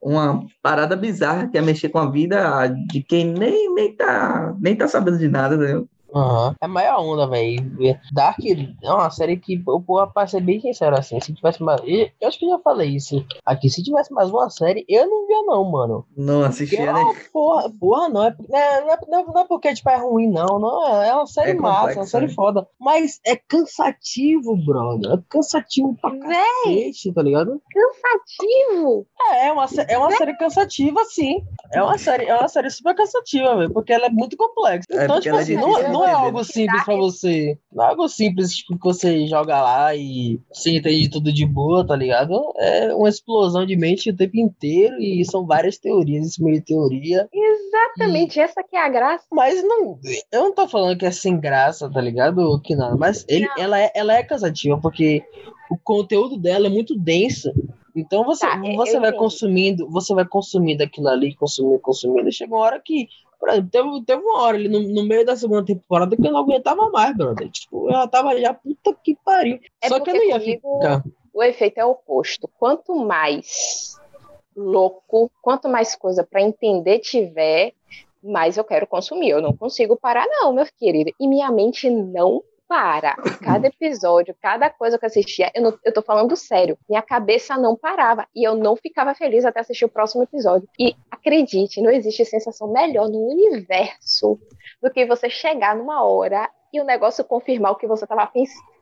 [0.00, 4.76] uma parada bizarra que é mexer com a vida de quem nem, nem, tá, nem
[4.76, 5.84] tá sabendo de nada, né?
[6.14, 6.54] Aham.
[6.60, 7.64] É a maior onda, velho.
[8.12, 8.38] Dark
[8.82, 11.80] é uma série que, eu vou pra ser bem sincero assim, se tivesse mais.
[11.84, 13.68] Eu eu acho que eu já falei isso aqui.
[13.68, 16.06] Se tivesse mais uma série, eu não via, não, mano.
[16.16, 17.04] Não assistia, né?
[17.32, 18.24] porra, porra, não.
[18.24, 20.58] É, não, é, não, é, não é- não é porque tipo, é ruim, não.
[20.58, 22.32] não é, é uma série É massa, é uma complexo, série né?
[22.34, 22.68] foda.
[22.80, 25.12] Mas é cansativo, brother.
[25.12, 26.24] É cansativo pra Véi,
[26.64, 27.60] cacete, tá ligado?
[27.72, 29.06] cansativo.
[29.32, 31.44] É, é uma, é uma série cansativa, sim.
[31.72, 34.84] É uma série, é uma série super cansativa, velho, porque ela é muito complexa.
[34.90, 37.58] Então, tipo é assim, não, não é algo simples pra você.
[37.72, 41.86] Não é algo simples tipo, que você joga lá e você entende tudo de boa,
[41.86, 42.40] tá ligado?
[42.58, 47.28] É uma explosão de mente o tempo inteiro e são várias teorias, esse meio teoria.
[47.32, 49.24] Exatamente, essa que é a graça.
[49.32, 49.98] Mas não,
[50.32, 52.60] eu não tô falando que é sem graça, tá ligado?
[52.62, 53.54] Que nada, mas ele, Não.
[53.58, 55.22] ela, é, ela é cansativa porque
[55.70, 57.50] o conteúdo dela é muito denso.
[57.94, 59.18] Então você, Tá, eu- você vai entendo.
[59.20, 62.28] consumindo, você vai consumindo aquilo ali, consumindo, consumindo.
[62.28, 63.08] e Chega uma hora que,
[63.46, 66.32] por exemplo, teve, teve uma hora ali no, no meio da segunda temporada que eu
[66.32, 67.48] não aguentava mais, brother.
[67.50, 69.60] Tipo, eu já tava já, puta que pariu.
[69.80, 71.04] É Só que eu não ia comigo- ficar.
[71.32, 72.48] O efeito é o oposto.
[72.58, 73.94] Quanto mais
[74.56, 77.72] louco, quanto mais coisa para entender tiver,
[78.22, 79.30] mais eu quero consumir.
[79.30, 81.10] Eu não consigo parar, não, meu querido.
[81.20, 83.14] E minha mente não para.
[83.42, 87.56] Cada episódio, cada coisa que eu assistia, eu, não, eu tô falando sério, minha cabeça
[87.56, 90.68] não parava e eu não ficava feliz até assistir o próximo episódio.
[90.78, 94.38] E acredite, não existe sensação melhor no universo
[94.82, 98.30] do que você chegar numa hora e o negócio confirmar o que você tava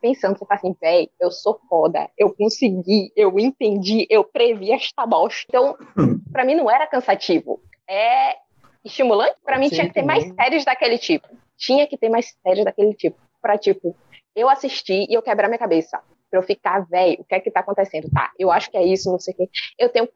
[0.01, 0.37] pensando.
[0.37, 5.45] Você fala assim, véi, eu sou foda, eu consegui, eu entendi, eu previ esta bosta.
[5.47, 5.77] Então,
[6.31, 7.61] para mim não era cansativo.
[7.87, 8.35] É
[8.83, 9.35] estimulante.
[9.43, 11.27] Para mim Sim, tinha que ter mais séries daquele tipo.
[11.57, 13.17] Tinha que ter mais séries daquele tipo.
[13.45, 13.95] Pra, tipo,
[14.35, 15.99] eu assistir e eu quebrar minha cabeça.
[16.31, 18.09] Pra eu ficar, velho, o que é que tá acontecendo?
[18.09, 19.49] Tá, eu acho que é isso, não sei o quê.
[19.77, 20.09] Eu tenho.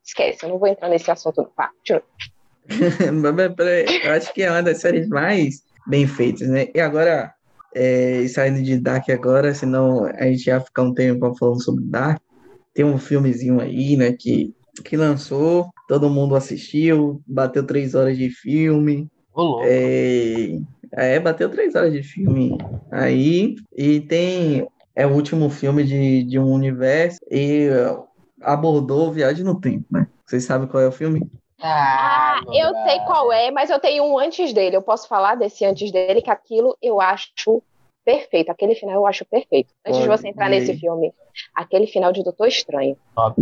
[0.00, 1.50] Esquece, eu não vou entrar nesse assunto.
[1.56, 1.72] Tá,
[4.04, 6.68] eu acho que é uma das séries mais bem feitas, né?
[6.72, 7.34] E agora,
[7.74, 12.22] é, saindo de Dark agora, senão a gente ia ficar um tempo falando sobre Dark.
[12.72, 14.54] Tem um filmezinho aí, né, que,
[14.84, 19.08] que lançou, todo mundo assistiu, bateu três horas de filme.
[19.34, 19.62] Olô.
[19.64, 20.60] É,
[20.92, 22.56] é, bateu três horas de filme
[22.90, 23.56] aí.
[23.76, 24.66] E tem.
[24.94, 27.68] É o último filme de, de um universo e
[28.42, 30.08] abordou Viagem no Tempo, né?
[30.26, 31.22] Vocês sabem qual é o filme?
[31.60, 34.76] Ah, ah eu sei qual é, mas eu tenho um antes dele.
[34.76, 37.62] Eu posso falar desse antes dele, que aquilo eu acho
[38.04, 38.50] perfeito.
[38.50, 39.72] Aquele final eu acho perfeito.
[39.86, 41.12] Antes Pode de você entrar nesse filme,
[41.54, 42.96] aquele final de Doutor Estranho.
[43.14, 43.40] Top.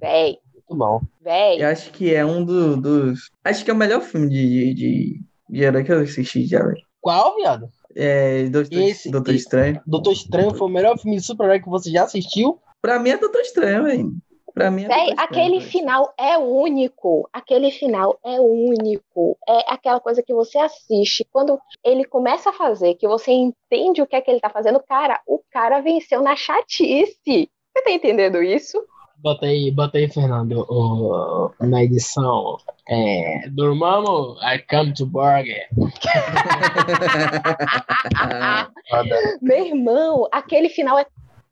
[0.00, 0.38] Véi.
[0.54, 1.00] Muito bom.
[1.20, 1.62] Véi.
[1.62, 3.30] Eu acho que é um do, dos.
[3.44, 5.22] Acho que é o melhor filme de, de, de
[5.52, 6.82] herói que eu assisti já, velho.
[7.00, 7.68] Qual, viado?
[7.96, 9.80] É, Doutor, esse, Doutor Estranho.
[9.86, 12.60] Doutor Estranho foi o melhor filme de super-herói que você já assistiu?
[12.80, 14.12] Pra mim é Doutor Estranho, velho.
[14.54, 17.28] Pra mim é Véi, aquele final é único.
[17.32, 19.38] Aquele final é único.
[19.48, 21.26] É aquela coisa que você assiste.
[21.32, 24.80] Quando ele começa a fazer, que você entende o que é que ele tá fazendo,
[24.80, 27.14] cara, o cara venceu na chatice.
[27.26, 28.78] Você tá entendendo isso?
[29.22, 32.56] Bota aí, bota aí, Fernando, o, na edição.
[32.88, 35.68] É, Dormamos, I come to burger.
[39.42, 41.04] Meu irmão, aquele final é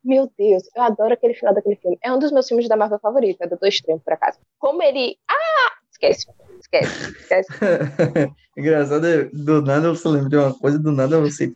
[0.04, 1.98] meu Deus, eu adoro aquele final daquele filme.
[2.02, 4.38] É um dos meus filmes da Marvel favorito, é do Doutor Estranho, por acaso.
[4.58, 5.18] Como ele.
[5.30, 5.72] Ah!
[5.90, 6.26] Esquece.
[6.60, 7.10] Esquece.
[7.10, 7.52] Esquece.
[8.56, 11.52] Engraçado, do nada você lembra de uma coisa, do nada você.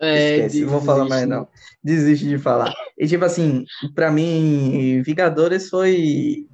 [0.00, 1.46] É, Esquece, não vou falar mais não.
[1.82, 2.72] Desiste de falar.
[2.98, 3.64] E tipo assim,
[3.94, 6.46] pra mim, Vingadores foi.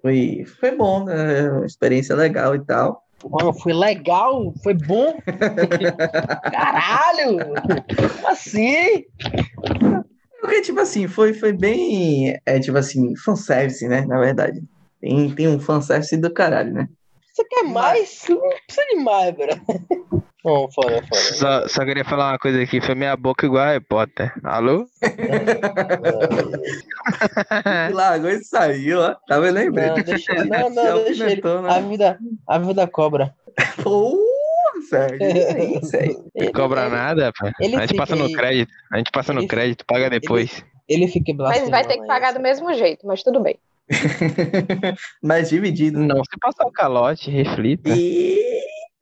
[0.00, 1.50] Foi, foi bom, né?
[1.50, 3.02] Uma experiência legal e tal.
[3.30, 5.16] Mano, foi legal, foi bom.
[6.50, 7.38] Caralho!
[8.16, 9.04] Como assim?
[10.40, 12.36] Porque, tipo assim, foi, foi bem.
[12.44, 14.04] É, tipo assim, fanservice, né?
[14.06, 14.60] Na verdade.
[15.00, 16.88] Tem, tem um fanservice do caralho, né?
[17.32, 18.24] Você quer mais?
[18.28, 20.22] Não precisa de mais, bro.
[20.44, 21.14] Bom, foda, foda.
[21.14, 24.32] Só, só queria falar uma coisa aqui, foi minha boca igual a Harry Potter.
[24.42, 24.86] Alô?
[27.94, 29.14] Largou e saiu, ó.
[29.26, 29.98] Tava lembrando.
[29.98, 31.40] Não, deixa, não, não, deixa ele.
[31.40, 31.70] Né?
[31.70, 33.34] A vida, a vida cobra.
[33.82, 34.18] Pô,
[34.90, 35.18] sério.
[36.34, 37.46] Não cobra nada, pô.
[37.46, 38.72] a gente passa no crédito.
[38.90, 40.62] A gente passa no crédito, paga depois.
[40.88, 43.58] Ele, ele fica Mas vai ter que pagar do mesmo jeito, mas tudo bem.
[45.22, 45.98] mas dividido.
[45.98, 47.90] Não, se passar o calote, reflita.
[47.90, 48.38] E...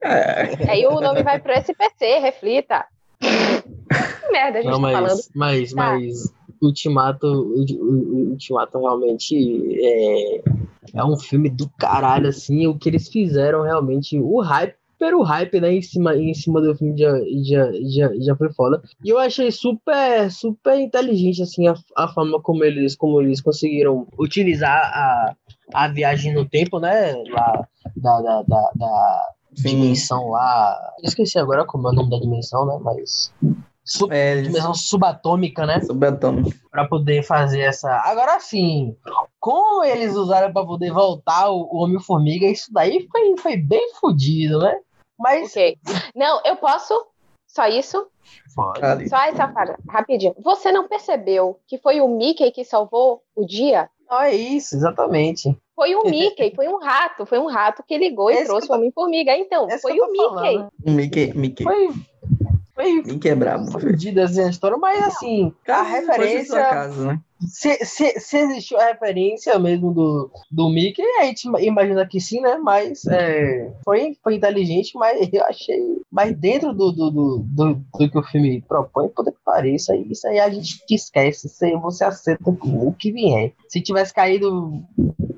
[0.02, 0.70] É.
[0.70, 2.86] Aí o nome vai pro SPC, reflita.
[3.20, 5.20] Que merda, a gente Não, tá mas, falando.
[5.34, 5.76] Mas, tá.
[5.76, 9.34] mas Ultimato, Ultimato realmente
[9.82, 10.42] é,
[10.94, 15.58] é um filme do caralho, assim, o que eles fizeram realmente, o hype pelo hype,
[15.62, 17.10] né, em cima, em cima do filme já,
[17.42, 18.82] já, já, já foi foda.
[19.02, 24.06] E eu achei super, super inteligente, assim, a, a forma como eles, como eles conseguiram
[24.18, 25.34] utilizar a,
[25.72, 30.78] a viagem no tempo, né, lá da, da, da, da dimensão lá.
[31.02, 33.32] Esqueci agora como é o nome da dimensão, né, mas...
[33.82, 35.80] Sub, é, dimensão subatômica, né?
[35.80, 36.54] Subatômica.
[36.70, 37.90] Pra poder fazer essa.
[38.04, 38.94] Agora sim,
[39.40, 44.58] como eles usaram para poder voltar o, o Homem-Formiga, isso daí foi, foi bem fodido,
[44.58, 44.76] né?
[45.20, 45.50] Mas.
[45.50, 45.78] Ok.
[46.14, 47.06] Não, eu posso.
[47.46, 48.06] Só isso?
[48.54, 49.08] Pode.
[49.08, 50.34] Só essa frase, rapidinho.
[50.38, 53.90] Você não percebeu que foi o Mickey que salvou o dia?
[54.08, 55.56] Não, é isso, exatamente.
[55.74, 58.74] Foi o Mickey, foi um rato, foi um rato que ligou Esse e trouxe o
[58.74, 59.36] Homem-Formiga.
[59.36, 60.66] Então, foi o Mickey.
[60.84, 61.32] Mickey.
[61.34, 61.64] Mickey.
[61.64, 61.88] Foi,
[62.74, 63.70] foi Mickey é brabo.
[63.70, 66.60] Fodida assim, a história, mas assim, a referência.
[66.60, 67.20] Casa, né?
[67.40, 72.40] Se, se, se existiu a referência mesmo do, do Mickey, a gente imagina que sim,
[72.40, 72.58] né?
[72.62, 75.80] Mas é, foi, foi inteligente, mas eu achei.
[76.10, 80.26] Mas dentro do, do, do, do, do que o filme propõe, poder que pareça, isso
[80.28, 81.48] aí a gente esquece.
[81.64, 83.52] Aí você aceita o que vier.
[83.68, 84.82] Se tivesse caído,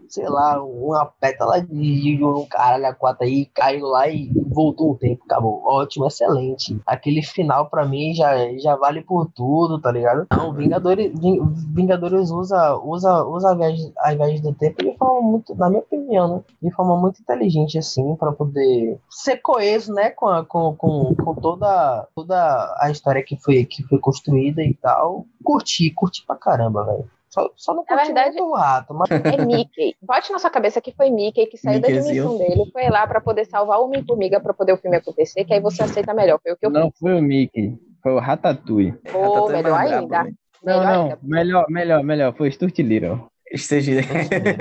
[0.09, 4.97] sei lá, uma pétala de um caralho a quatro aí, caiu lá e voltou o
[4.97, 5.63] tempo, acabou.
[5.65, 6.79] Ótimo, excelente.
[6.87, 10.27] Aquele final, pra mim, já, já vale por tudo, tá ligado?
[10.31, 11.13] Não, Vingadores.
[11.19, 15.69] Vingadores Vingadores usa, usa, usa a, viagem, a viagem do tempo de forma muito, na
[15.69, 16.43] minha opinião, né?
[16.63, 20.11] De forma muito inteligente, assim, para poder ser coeso, né?
[20.11, 24.75] Com, a, com, com, com toda, toda a história que foi, que foi construída e
[24.75, 25.27] tal.
[25.45, 27.05] Curti, curti pra caramba, velho.
[27.29, 29.95] Só, só não curti verdade- muito o rato, mas É Mickey.
[30.03, 32.29] Bote na sua cabeça que foi Mickey que saiu da Mickeyzinho.
[32.29, 35.53] dimensão dele, foi lá pra poder salvar o Homem-Formiga pra poder o filme acontecer, que
[35.55, 36.39] aí você aceita melhor.
[36.43, 38.93] Foi o que eu Não foi o Mickey, foi o Ratatouille.
[39.11, 40.07] Pô, Ratatouille é melhor ainda.
[40.09, 40.35] brabo, né?
[40.65, 41.19] Não, Melhor não, ainda.
[41.23, 43.27] melhor, melhor, melhor, foi Stuart Little.
[43.51, 43.93] Esteja...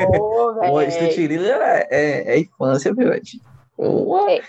[0.08, 0.92] Pô, Pô, velho.
[0.92, 1.18] Stuart
[1.62, 2.94] é, é, é infância?
[3.76, 4.42] Pô, É.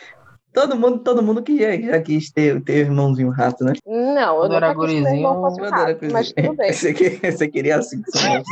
[0.52, 3.72] Todo mundo, todo mundo que já, já quis ter, ter irmãozinho rato, né?
[3.86, 6.72] Não, eu irmão gurizinho, um era rato, mas tudo bem.
[6.74, 8.42] Você queria, você queria assim que você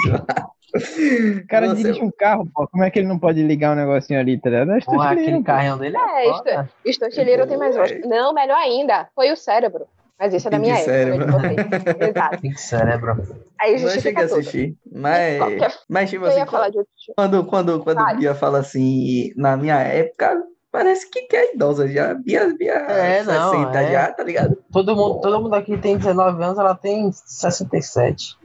[1.42, 2.66] O cara Você- dirige um carro, pô.
[2.68, 4.70] Como é que ele não pode ligar um negocinho ali, tá ligado?
[4.72, 6.28] É Stuart porra, Little, aquele carrinho dele É,
[6.86, 6.92] é.
[6.92, 8.09] Stuart Little tem mais gosto.
[8.09, 9.86] Não, melhor ainda, foi o cérebro.
[10.21, 11.27] Mas isso é da minha época, cérebro.
[11.27, 11.41] não.
[12.09, 12.41] Exato.
[12.43, 13.23] Tem que cérebro.
[13.59, 14.77] Aí Não cheguei a assistir.
[14.93, 17.14] Mas, Qualquer- mas tipo Eu assim, ia falar de outro filme.
[17.16, 18.18] quando, quando, quando Fale.
[18.18, 20.39] Bia fala assim, na minha época,
[20.71, 22.12] parece que, que é idosa já.
[22.14, 23.93] Bia, Bia É, não, 60 é.
[23.93, 24.59] já, tá ligado?
[24.71, 28.37] Todo mundo, todo mundo aqui tem 19 anos, ela tem 67.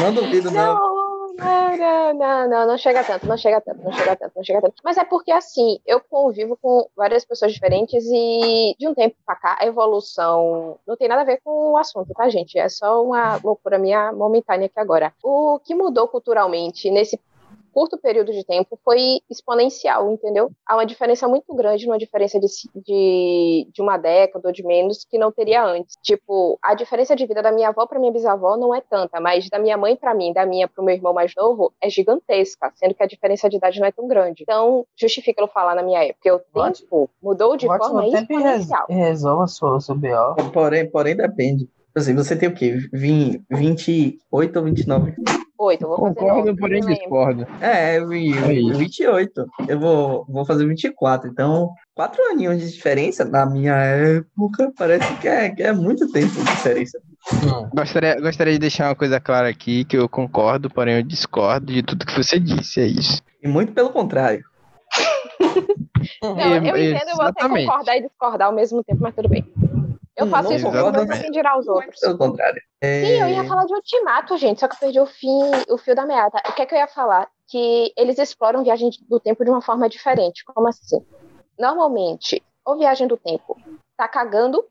[0.00, 0.74] Não duvido, não.
[0.74, 0.93] Não,
[1.36, 4.74] não, não, não, não chega tanto, não chega tanto, não chega tanto, não chega tanto.
[4.84, 9.36] Mas é porque assim, eu convivo com várias pessoas diferentes e de um tempo pra
[9.36, 12.58] cá a evolução não tem nada a ver com o assunto, tá, gente?
[12.58, 15.12] É só uma loucura minha momentânea aqui agora.
[15.22, 17.18] O que mudou culturalmente nesse
[17.74, 20.50] curto período de tempo foi exponencial, entendeu?
[20.66, 22.46] Há uma diferença muito grande numa diferença de,
[22.86, 25.96] de, de uma década ou de menos que não teria antes.
[26.02, 29.50] Tipo, a diferença de vida da minha avó para minha bisavó não é tanta, mas
[29.50, 32.72] da minha mãe para mim, da minha para o meu irmão mais novo, é gigantesca,
[32.76, 34.42] sendo que a diferença de idade não é tão grande.
[34.42, 36.88] Então, justifica eu falar na minha época, porque o Ótimo.
[36.88, 38.86] tempo mudou de Ótimo forma e res- exponencial.
[38.88, 40.50] e resolva seu, seu BO.
[40.52, 41.68] Porém, porém depende.
[41.96, 42.76] Assim, você tem o quê?
[42.92, 45.14] Vim- 28 ou 29?
[45.64, 47.00] Oito, eu vou fazer Concordo, nove, porém não lembro.
[47.02, 47.46] discordo.
[47.60, 48.78] É, eu É isso.
[48.78, 49.46] 28.
[49.66, 51.30] Eu vou, vou fazer 24.
[51.30, 56.28] Então, quatro aninhos de diferença na minha época parece que é, que é muito tempo
[56.34, 56.98] de diferença.
[57.32, 57.70] Hum.
[57.74, 61.82] Gostaria, gostaria de deixar uma coisa clara aqui, que eu concordo, porém eu discordo de
[61.82, 63.22] tudo que você disse, é isso.
[63.42, 64.44] E muito pelo contrário.
[66.22, 67.66] Não, É, eu é, entendo você exatamente.
[67.66, 69.44] concordar e discordar ao mesmo tempo, mas tudo bem.
[70.16, 71.98] Eu faço não isso concordo, você assim dirá os outros.
[71.98, 72.62] Pelo contrário.
[72.80, 75.76] É, Sim, eu ia falar de Ultimato, gente, só que eu perdi o fim, o
[75.76, 76.40] fio da meada.
[76.48, 77.28] O que é que eu ia falar?
[77.48, 80.44] Que eles exploram viagem do tempo de uma forma diferente.
[80.44, 81.04] Como assim?
[81.58, 83.56] Normalmente, o viagem do tempo
[83.96, 84.64] tá cagando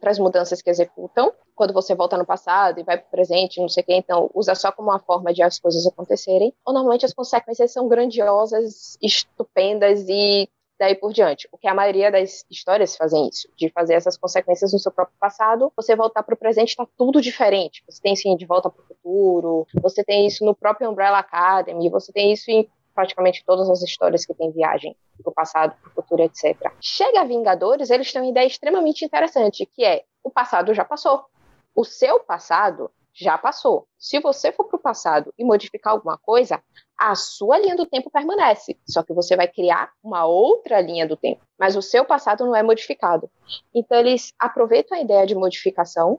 [0.00, 1.32] para as mudanças que executam.
[1.54, 4.30] Quando você volta no passado e vai para o presente, não sei o que, então
[4.34, 6.52] usa só como uma forma de as coisas acontecerem.
[6.64, 10.48] Ou normalmente as consequências são grandiosas, estupendas e
[10.78, 11.48] daí por diante.
[11.52, 15.16] O que a maioria das histórias fazem isso, de fazer essas consequências no seu próprio
[15.18, 17.82] passado, você voltar para o presente está tudo diferente.
[17.88, 21.88] Você tem sim de volta para o futuro, você tem isso no próprio Umbrella Academy,
[21.88, 25.90] você tem isso em praticamente todas as histórias que tem viagem para o passado, para
[25.90, 26.56] o futuro, etc.
[26.80, 31.26] Chega a Vingadores, eles têm uma ideia extremamente interessante, que é o passado já passou.
[31.74, 33.86] O seu passado já passou.
[33.98, 36.62] Se você for para o passado e modificar alguma coisa,
[36.98, 38.76] a sua linha do tempo permanece.
[38.86, 41.40] Só que você vai criar uma outra linha do tempo.
[41.58, 43.30] Mas o seu passado não é modificado.
[43.74, 46.18] Então eles aproveitam a ideia de modificação,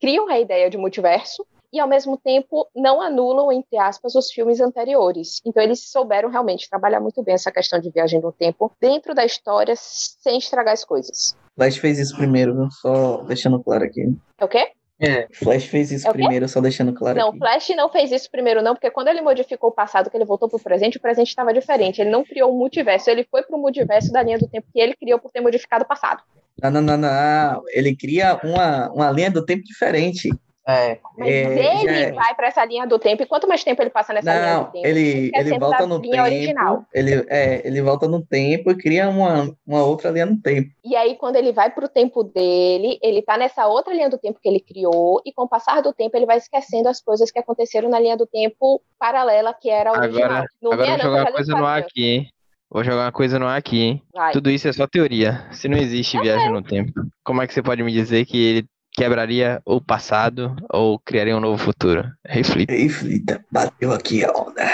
[0.00, 4.60] criam a ideia de multiverso e ao mesmo tempo não anulam, entre aspas, os filmes
[4.60, 5.40] anteriores.
[5.44, 9.24] Então eles souberam realmente trabalhar muito bem essa questão de viagem no tempo dentro da
[9.24, 11.36] história sem estragar as coisas.
[11.56, 12.70] Flash fez isso primeiro, viu?
[12.70, 14.02] só deixando claro aqui.
[14.38, 14.72] É o quê?
[15.04, 17.38] É, Flash fez isso É o primeiro, só deixando claro Não, aqui.
[17.38, 20.48] Flash não fez isso primeiro, não, porque quando ele modificou o passado, que ele voltou
[20.48, 22.00] pro presente, o presente estava diferente.
[22.00, 24.94] Ele não criou um multiverso, ele foi pro multiverso da linha do tempo que ele
[24.94, 26.22] criou por ter modificado o passado.
[26.62, 27.62] Não, não, não, não.
[27.68, 30.30] Ele cria uma, uma linha do tempo diferente.
[30.66, 30.98] É.
[31.18, 32.12] Mas É, ele é.
[32.12, 34.64] vai pra essa linha do tempo, e quanto mais tempo ele passa nessa linha Não,
[34.64, 36.26] do tempo, ele, quer ele ser volta no linha tempo.
[36.34, 36.84] original.
[36.92, 40.70] Ele, é, ele volta no tempo e cria uma, uma outra linha no tempo.
[40.84, 44.38] E aí, quando ele vai pro tempo dele, ele tá nessa outra linha do tempo
[44.42, 47.38] que ele criou, e com o passar do tempo, ele vai esquecendo as coisas que
[47.38, 50.24] aconteceram na linha do tempo paralela, que era a original.
[50.24, 52.28] Agora, Não agora vou não, jogar uma coisa no ar aqui, hein?
[52.70, 54.02] Vou jogar uma coisa no ar aqui, hein?
[54.12, 54.32] Vai.
[54.32, 55.46] Tudo isso é só teoria.
[55.52, 56.92] Se não existe viagem no tempo,
[57.22, 61.40] como é que você pode me dizer que ele quebraria o passado ou criaria um
[61.40, 62.10] novo futuro?
[62.24, 62.72] Reflita.
[62.72, 64.64] Reflita, bateu aqui a onda.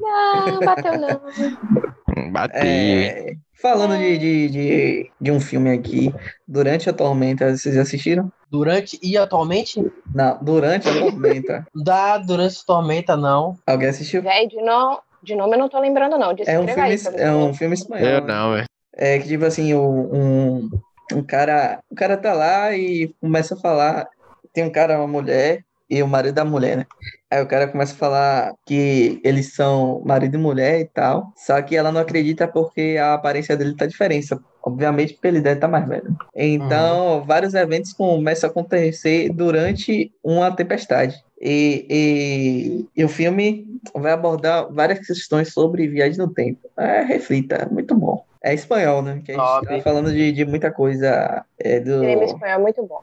[0.00, 1.20] Não, bateu não.
[2.32, 2.62] Bateu.
[2.62, 6.12] É, falando de, de, de, de um filme aqui,
[6.46, 8.32] Durante a Tormenta, vocês assistiram?
[8.50, 9.80] Durante e atualmente?
[10.14, 11.66] Não, Durante a Tormenta.
[11.74, 13.56] Da Durante a Tormenta, não.
[13.66, 14.22] Alguém assistiu?
[14.22, 15.00] Véi, de, no...
[15.22, 16.34] de nome eu não tô lembrando, não.
[16.46, 18.08] É um filme, é um filme espanhol.
[18.08, 18.26] Eu né?
[18.26, 18.64] não, velho.
[18.92, 20.68] É que, tipo assim, um,
[21.14, 24.08] um cara, o cara tá lá e começa a falar.
[24.52, 26.86] Tem um cara, uma mulher, e o marido da mulher, né?
[27.28, 31.32] Aí o cara começa a falar que eles são marido e mulher e tal.
[31.36, 34.28] Só que ela não acredita porque a aparência dele tá diferente.
[34.62, 36.16] Obviamente, porque ele deve estar mais velho.
[36.34, 37.24] Então, uhum.
[37.24, 41.16] vários eventos começam a acontecer durante uma tempestade.
[41.40, 46.60] E, e, e, o filme vai abordar várias questões sobre viagem no tempo.
[46.76, 48.22] É, reflita, muito bom.
[48.42, 49.20] É espanhol, né?
[49.24, 51.44] Que a gente tá falando de, de muita coisa.
[51.58, 52.00] É, do...
[52.00, 53.02] Filme espanhol é muito bom.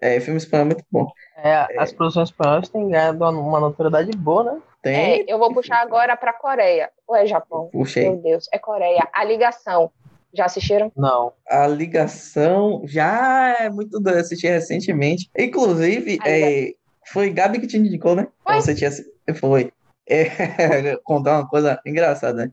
[0.00, 1.10] É, filme espanhol é muito bom.
[1.38, 4.60] É, as produções espanholas têm ganhado uma notoriedade boa, né?
[4.82, 4.94] Tem.
[4.94, 6.90] É, eu vou puxar agora pra Coreia.
[7.08, 7.70] Ou é Japão?
[7.72, 8.10] Puxei.
[8.10, 9.08] Meu Deus, é Coreia.
[9.12, 9.90] A Ligação.
[10.34, 10.92] Já assistiram?
[10.94, 11.32] Não.
[11.48, 14.18] A Ligação já é muito doido.
[14.18, 15.30] Assisti recentemente.
[15.38, 16.72] Inclusive, é,
[17.06, 18.26] foi Gabi que te indicou, né?
[18.42, 18.56] Foi.
[18.56, 18.90] Você tinha.
[19.36, 19.72] Foi.
[20.06, 20.26] É,
[21.04, 22.52] contar uma coisa engraçada, né?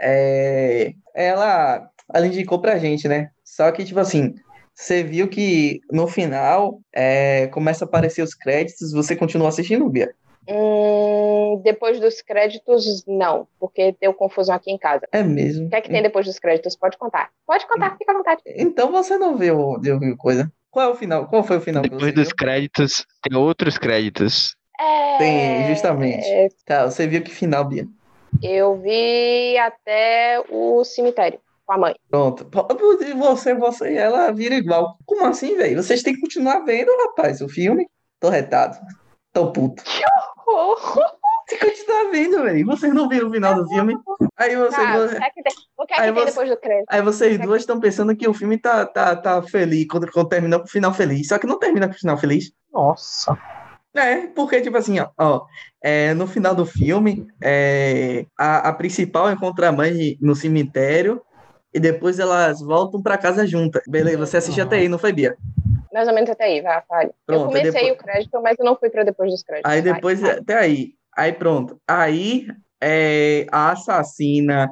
[0.00, 3.30] É, ela, ela indicou pra gente, né?
[3.44, 4.34] Só que, tipo assim,
[4.74, 10.14] você viu que no final é, começa a aparecer os créditos, você continua assistindo, Bia?
[10.48, 15.08] Hum, depois dos créditos, não, porque deu confusão aqui em casa.
[15.10, 15.66] É mesmo?
[15.66, 16.76] O que é que tem depois dos créditos?
[16.76, 17.30] Pode contar.
[17.46, 18.42] Pode contar, fica à vontade.
[18.46, 20.52] Então você não viu, viu coisa.
[20.70, 21.26] Qual é o final?
[21.26, 21.82] Qual foi o final?
[21.82, 22.36] Depois dos viu?
[22.36, 24.54] créditos, tem outros créditos.
[24.78, 25.18] É...
[25.18, 26.26] Tem, justamente.
[26.66, 27.86] Tá, você viu que final, Bia?
[28.42, 31.94] Eu vi até o cemitério com a mãe.
[32.10, 32.46] Pronto.
[33.16, 34.96] Você, você e ela vira igual.
[35.04, 35.82] Como assim, velho?
[35.82, 37.88] Vocês têm que continuar vendo, rapaz, o filme.
[38.20, 38.78] Tô retado.
[39.32, 39.82] Tô puto.
[39.84, 40.02] Que
[40.48, 40.76] horror!
[41.48, 42.66] Você continua vendo, velho.
[42.66, 43.94] Vocês não viram o final do filme?
[44.36, 44.80] Aí você.
[44.80, 46.56] Ah, o que é que tem, o que é que Aí tem você- depois do
[46.56, 46.86] crédito?
[46.88, 50.58] Aí vocês duas estão pensando que o filme tá, tá, tá feliz, quando, quando termina
[50.58, 51.28] com o final feliz.
[51.28, 52.50] Só que não termina com o final feliz.
[52.72, 53.36] Nossa.
[53.96, 55.46] É, porque, tipo assim, ó, ó,
[55.82, 61.22] é, no final do filme, é, a, a principal encontra a mãe no cemitério
[61.72, 63.82] e depois elas voltam pra casa juntas.
[63.88, 65.36] Beleza, você assistiu até aí, não foi, Bia?
[65.92, 67.08] Mais ou menos até aí, vai, fale.
[67.08, 69.70] Eu Pronto, aí comecei depois- o crédito, mas eu não fui pra depois dos créditos.
[69.72, 70.30] Aí vai, depois, vai.
[70.38, 70.92] até aí.
[71.16, 71.80] Aí pronto.
[71.88, 72.46] Aí
[72.82, 74.70] é, a assassina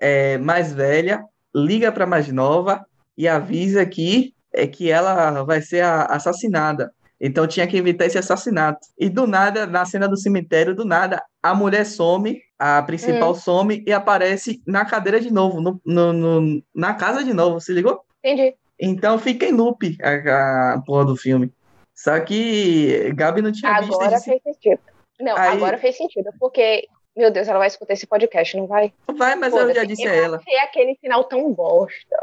[0.00, 1.22] é, mais velha
[1.54, 6.90] liga pra mais nova e avisa que, é, que ela vai ser assassinada.
[7.24, 8.80] Então tinha que evitar esse assassinato.
[8.98, 13.84] E do nada, na cena do cemitério, do nada, a mulher some, a principal some
[13.86, 18.04] e aparece na cadeira de novo, no, no- no- na casa de novo, se ligou?
[18.24, 18.56] Entendi.
[18.80, 21.52] Então fica em loop a, a porra do filme.
[21.94, 24.80] Só que Gabi não tinha visto Agora esse fez sentido.
[25.20, 28.92] Não, Aí- agora fez sentido, porque, meu Deus, ela vai escutar esse podcast, não vai?
[29.16, 30.36] Vai, mas eu já disse a ela.
[30.38, 32.16] achei aquele final tão bosta.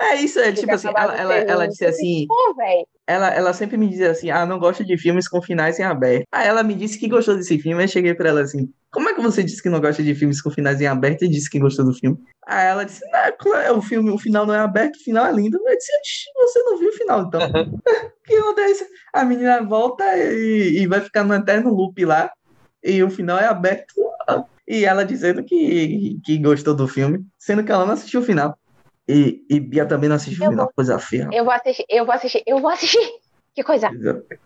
[0.00, 2.86] É isso, é tipo assim, ela, ela, ela disse assim, Pô, velho.
[3.06, 6.24] ela, ela sempre me dizia assim, ah, não gosto de filmes com finais em aberto.
[6.32, 9.08] Aí ela me disse que gostou desse filme, aí eu cheguei pra ela assim, como
[9.08, 11.50] é que você disse que não gosta de filmes com finais em aberto e disse
[11.50, 12.16] que gostou do filme?
[12.46, 15.32] Aí ela disse, não, claro, o filme, o final não é aberto, o final é
[15.32, 15.58] lindo.
[15.58, 17.40] Eu disse, "Oxi, você não viu o final, então.
[18.24, 18.84] que onda é isso?
[19.12, 22.32] A menina volta e, e vai ficar no eterno loop lá,
[22.82, 23.94] e o final é aberto.
[24.66, 28.56] E ela dizendo que, que gostou do filme, sendo que ela não assistiu o final.
[29.10, 31.28] E, e Bia também não assistiu Eu final, coisa feia.
[31.32, 32.98] Eu vou assistir, eu vou assistir, eu vou assistir.
[33.52, 33.90] Que coisa.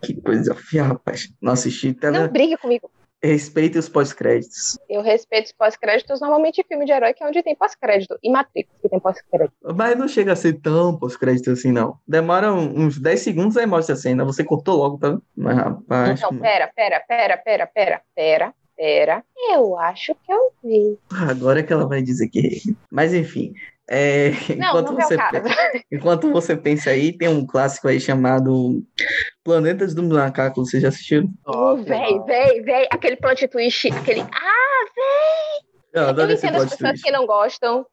[0.01, 1.29] Que coisa feia, rapaz.
[1.39, 1.93] Não assisti.
[1.93, 2.31] Tá Não vendo?
[2.31, 2.89] brigue comigo.
[3.23, 4.79] Respeite os pós-créditos.
[4.89, 8.17] Eu respeito os pós-créditos, normalmente filme de herói que é onde tem pós-crédito.
[8.23, 9.53] E Matrix, que tem pós-crédito.
[9.75, 11.99] Mas não chega a ser tão pós-crédito assim, não.
[12.07, 14.25] Demora uns 10 segundos aí mostra a cena.
[14.25, 15.17] Você cortou logo, tá?
[15.35, 16.21] Mas, rapaz.
[16.21, 19.23] Não, pera, pera, pera, pera, pera, pera, pera.
[19.53, 20.97] Eu acho que eu vi.
[21.11, 22.61] Agora é que ela vai dizer que.
[22.91, 23.53] Mas enfim.
[23.89, 25.17] É, Não, enquanto, não você,
[25.91, 28.83] enquanto você pensa aí, tem um clássico aí chamado
[29.43, 30.65] Planetas do Macaco.
[30.65, 31.29] Você já assistiu?
[31.45, 34.21] Oh, véi, véi, véi, aquele plot twist, aquele.
[34.21, 34.85] Ah,
[35.93, 37.03] Eu eu entendo as pessoas twist.
[37.03, 37.85] que não gostam.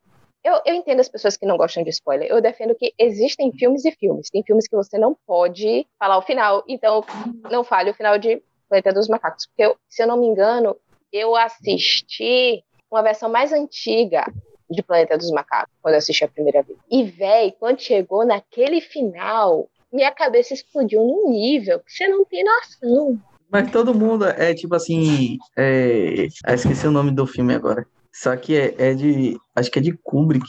[0.45, 2.29] Eu, eu entendo as pessoas que não gostam de spoiler.
[2.29, 4.29] Eu defendo que existem filmes e filmes.
[4.29, 6.65] Tem filmes que você não pode falar o final.
[6.67, 7.05] Então,
[7.51, 9.47] não fale o final de Planeta dos Macacos.
[9.47, 10.77] Porque, eu- se eu não me engano,
[11.13, 14.25] eu assisti uma versão mais antiga
[14.73, 16.79] de Planeta dos Macacos, quando eu assisti a primeira vez.
[16.91, 22.45] E, véi, quando chegou naquele final, minha cabeça explodiu num nível que você não tem
[22.45, 23.21] noção.
[23.51, 25.37] Mas todo mundo é tipo assim.
[25.57, 26.27] É...
[26.45, 27.87] Ah, esqueci o nome do filme agora.
[28.11, 29.37] Só que é, é de.
[29.55, 30.47] Acho que é de Kubrick.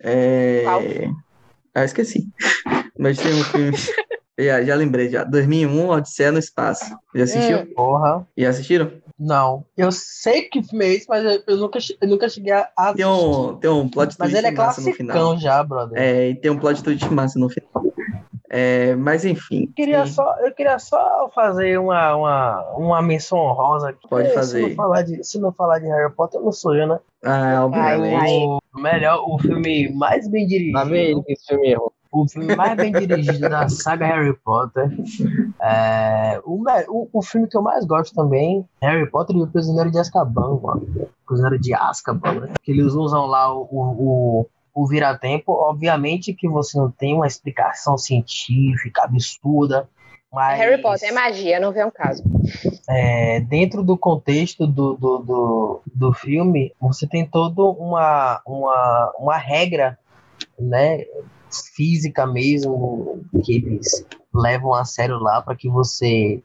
[0.00, 0.64] É.
[1.74, 2.28] Ah, esqueci.
[2.98, 3.76] Mas tem um filme.
[4.38, 5.24] Já, já lembrei já.
[5.24, 6.84] 2001, Odisseia no Espaço.
[7.14, 7.58] Já assistiu?
[7.58, 7.66] Hum.
[7.74, 8.26] Porra.
[8.36, 8.90] Já assistiram?
[9.18, 9.64] Não.
[9.76, 12.96] Eu sei que filme é esse, mas eu, eu nunca, eu nunca cheguei a assistir.
[12.96, 15.16] Tem um, tem um plot Mas twist ele é massa no final.
[15.16, 15.98] classicão já, brother.
[16.02, 17.84] É, e tem um plot twist massa no final.
[18.50, 19.62] É, mas enfim.
[19.64, 24.08] Eu queria, sim, só, eu queria só fazer uma, uma, uma menção honrosa aqui.
[24.08, 24.68] Pode Se fazer.
[24.68, 26.98] não, falar de, se não falar de Harry Potter, eu não sou eu, né?
[27.24, 28.60] Ah, obviamente.
[28.76, 30.76] O melhor, o filme mais bem dirigido.
[30.76, 31.92] Lá vem esse filme erro.
[32.14, 34.88] O filme mais bem dirigido da saga Harry Potter.
[35.60, 39.90] É, o, o, o, filme que eu mais gosto também, Harry Potter e o Prisioneiro
[39.90, 41.08] de Azkaban, mano.
[41.26, 42.52] Prisioneiro de Azkaban, né?
[42.62, 45.52] Que eles usam lá o, o, o vira-tempo.
[45.52, 49.88] Obviamente que você não tem uma explicação científica absurda,
[50.32, 52.24] mas, Harry Potter é magia, não vê um caso.
[52.90, 59.36] É, dentro do contexto do, do, do, do, filme, você tem toda uma, uma, uma
[59.36, 59.96] regra
[60.58, 61.04] né,
[61.60, 66.42] física mesmo que eles levam a sério lá para que você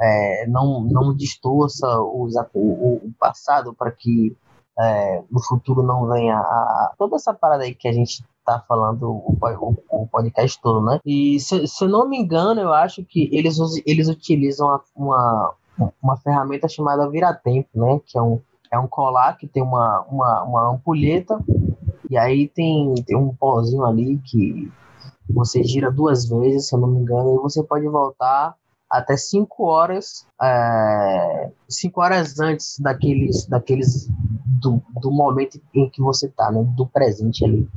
[0.00, 4.36] é, não, não distorça os, o, o passado para que
[4.78, 9.10] é, no futuro não venha a, toda essa parada aí que a gente tá falando
[9.10, 11.00] o, o, o podcast todo, né?
[11.04, 15.54] E se, se eu não me engano, eu acho que eles, eles utilizam uma,
[16.02, 18.00] uma ferramenta chamada vira-tempo, né?
[18.06, 18.40] Que é um,
[18.72, 21.38] é um colar que tem uma, uma, uma ampulheta
[22.08, 24.70] e aí tem, tem um pozinho ali que
[25.28, 28.54] você gira duas vezes, se eu não me engano, e você pode voltar
[28.90, 34.08] até 5 horas, é, cinco horas antes daqueles, daqueles
[34.60, 37.68] do, do momento em que você tá, né, do presente ali.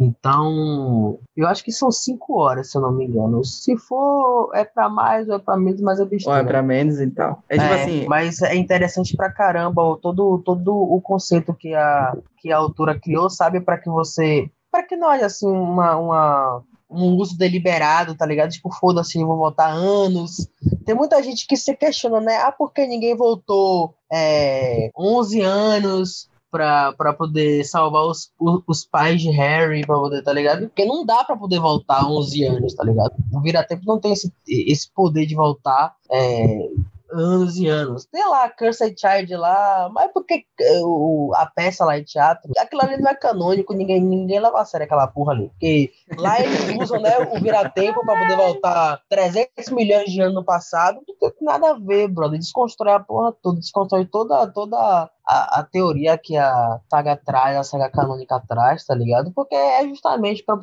[0.00, 3.44] Então, eu acho que são 5 horas, se eu não me engano.
[3.44, 6.38] Se for, é para mais ou é para menos, mas é besteira.
[6.38, 7.36] Ou é para menos, então.
[7.50, 8.06] É tipo é, assim.
[8.08, 13.28] Mas é interessante pra caramba todo, todo o conceito que a, que a autora criou,
[13.28, 13.60] sabe?
[13.60, 14.50] para que você.
[14.72, 18.50] para que não haja assim uma, uma um uso deliberado, tá ligado?
[18.50, 20.48] Tipo, foda-se, vou voltar anos.
[20.86, 22.36] Tem muita gente que se questiona, né?
[22.38, 28.32] Ah, por que ninguém voltou é, 11 anos pra, poder salvar os,
[28.66, 30.68] os pais de Harry, pra poder, tá ligado?
[30.68, 33.12] Porque não dá pra poder voltar 11 anos, tá ligado?
[33.32, 36.68] O Vira-Tempo não tem esse, esse poder de voltar é,
[37.12, 38.06] anos e anos.
[38.06, 40.44] Tem lá Cursed Child lá, mas por que
[40.82, 42.50] o, a peça lá em teatro?
[42.58, 45.48] Aquilo ali não é canônico, ninguém, ninguém leva a sério aquela porra ali.
[45.48, 50.44] Porque lá eles usam né, o vira-tempo pra poder voltar 300 milhões de anos no
[50.44, 51.00] passado.
[51.06, 52.38] Não tem nada a ver, brother.
[52.38, 57.62] Desconstrói a porra toda, desconstrói toda, toda a, a, teoria que a saga traz, a
[57.62, 59.32] saga canônica traz, tá ligado?
[59.32, 60.56] Porque é justamente pra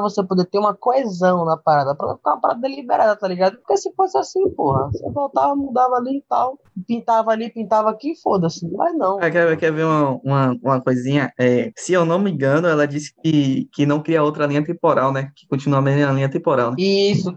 [0.00, 3.56] você poder ter uma coesão na parada, pra ficar uma parada deliberada, tá ligado?
[3.58, 8.14] Porque se fosse assim, porra, você voltava, mudava ali e tal, pintava ali, pintava aqui,
[8.22, 8.68] foda-se.
[8.72, 9.20] Mas não.
[9.20, 11.32] É, quer, quer ver uma, uma, uma coisinha?
[11.38, 15.12] É, se eu não me engano, ela disse que, que não cria outra linha temporal,
[15.12, 15.30] né?
[15.34, 16.70] Que continua a mesma linha temporal.
[16.70, 16.76] Né?
[16.78, 17.36] Isso.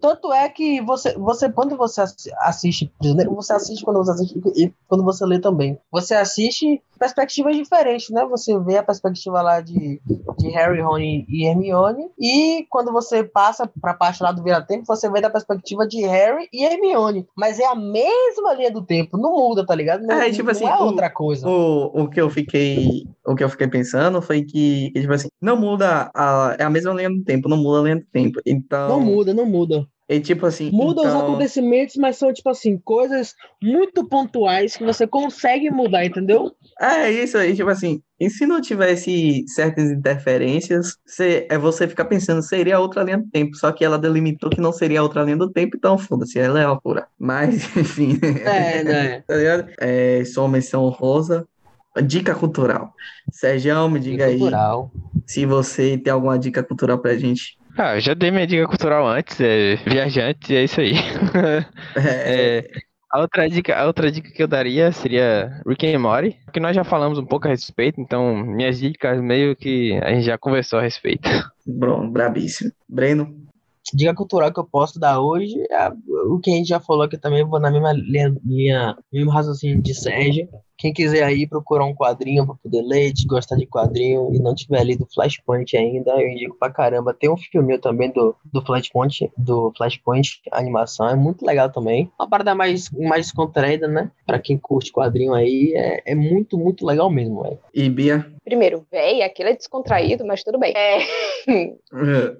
[0.00, 2.02] Tanto é que você, você quando você
[2.42, 7.56] assiste Prisioneiro, você assiste quando você assiste e quando você lê também você assiste perspectivas
[7.56, 8.24] diferentes, né?
[8.26, 10.00] Você vê a perspectiva lá de,
[10.38, 14.86] de Harry, Rony e Hermione, e quando você passa para a parte lá do Vira-Tempo,
[14.86, 17.26] você vê da perspectiva de Harry e Hermione.
[17.36, 20.02] Mas é a mesma linha do tempo, não muda, tá ligado?
[20.06, 21.48] Não, é, tipo assim, é o, outra coisa.
[21.48, 23.06] O, o que eu fiquei.
[23.24, 26.70] O que eu fiquei pensando foi que, que tipo assim, não muda a, é a
[26.70, 28.40] mesma linha do tempo, não muda a linha do tempo.
[28.46, 28.88] Então.
[28.88, 29.86] Não muda, não muda.
[30.08, 30.70] E tipo assim.
[30.70, 31.16] Muda então...
[31.16, 36.52] os acontecimentos, mas são, tipo assim, coisas muito pontuais que você consegue mudar, entendeu?
[36.80, 38.00] É isso aí, tipo assim.
[38.18, 43.28] E se não tivesse certas interferências, você, é você ficar pensando, seria outra linha do
[43.28, 43.56] tempo.
[43.56, 46.64] Só que ela delimitou que não seria outra linha do tempo, então foda-se, ela é
[46.64, 47.08] altura.
[47.18, 48.18] Mas, enfim.
[48.22, 49.20] É, né?
[49.26, 49.70] tá ligado?
[49.80, 51.46] É, sua menção rosa.
[52.04, 52.92] Dica cultural.
[53.32, 54.38] Sérgio, me diga dica aí.
[54.38, 54.92] Cultural.
[55.26, 57.55] Se você tem alguma dica cultural pra gente.
[57.78, 60.92] Ah, eu já dei minha dica cultural antes, é viajante, é isso aí.
[61.94, 62.66] é,
[63.12, 66.74] a, outra dica, a outra dica que eu daria seria Rick and Morty, que nós
[66.74, 70.78] já falamos um pouco a respeito, então minhas dicas meio que a gente já conversou
[70.78, 71.28] a respeito.
[71.66, 72.72] Bom, brabíssimo.
[72.88, 73.46] Breno?
[73.92, 75.92] Dica cultural que eu posso dar hoje é
[76.28, 79.82] o que a gente já falou aqui também, vou na mesma linha, linha mesmo raciocínio
[79.82, 84.34] de Sérgio, quem quiser aí procurar um quadrinho para poder ler, de gostar de quadrinho
[84.34, 87.14] e não tiver lido Flashpoint ainda, eu indico pra caramba.
[87.14, 92.10] Tem um filme também do, do Flashpoint, do Flashpoint, animação, é muito legal também.
[92.18, 94.10] Uma parada mais, mais descontraída, né?
[94.26, 97.58] Pra quem curte quadrinho aí, é, é muito, muito legal mesmo, velho.
[97.74, 98.26] E Bia?
[98.44, 100.72] Primeiro, véi, aquilo é descontraído, mas tudo bem.
[100.76, 100.98] É...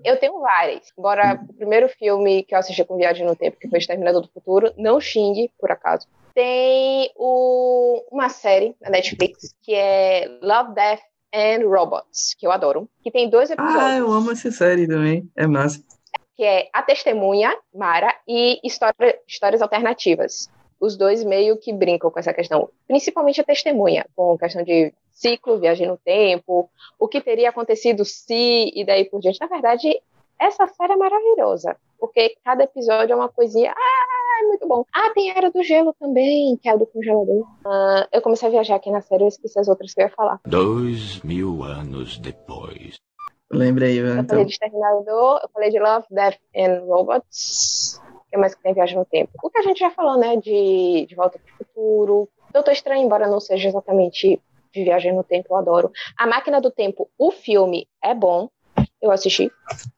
[0.04, 0.92] eu tenho várias.
[0.96, 4.28] Embora o primeiro filme que eu assisti com Viagem no Tempo, que foi Exterminador do
[4.28, 6.06] Futuro, não xingue, por acaso
[6.36, 11.00] tem o, uma série na Netflix que é Love, Death
[11.34, 13.82] and Robots, que eu adoro, que tem dois episódios.
[13.82, 15.82] Ah, eu amo essa série também, é massa.
[16.36, 20.50] Que é A Testemunha, Mara, e História, Histórias Alternativas.
[20.78, 24.92] Os dois meio que brincam com essa questão, principalmente a Testemunha, com a questão de
[25.10, 26.68] ciclo, viagem no tempo,
[26.98, 29.40] o que teria acontecido se, e daí por diante.
[29.40, 29.88] Na verdade,
[30.38, 33.72] essa série é maravilhosa, porque cada episódio é uma coisinha.
[33.72, 34.84] Ah, é muito bom.
[34.94, 37.42] Ah, tem a Era do Gelo também, que é a do congelador.
[37.64, 40.12] Uh, eu comecei a viajar aqui na série, eu esqueci as outras que eu ia
[40.14, 40.40] falar.
[40.46, 42.96] Dois mil anos depois.
[43.50, 44.26] Lembre aí, Eu então.
[44.26, 48.00] falei de Exterminador, eu falei de Love, Death and Robots.
[48.14, 49.30] O que mais que tem Viagem no Tempo?
[49.42, 50.36] O que a gente já falou, né?
[50.36, 52.28] De, de Volta para o Futuro.
[52.52, 54.40] Doutor Estranho, embora não seja exatamente
[54.72, 55.90] de Viagem no Tempo, eu adoro.
[56.18, 58.48] A Máquina do Tempo, o filme é bom.
[59.06, 59.50] Eu assisti.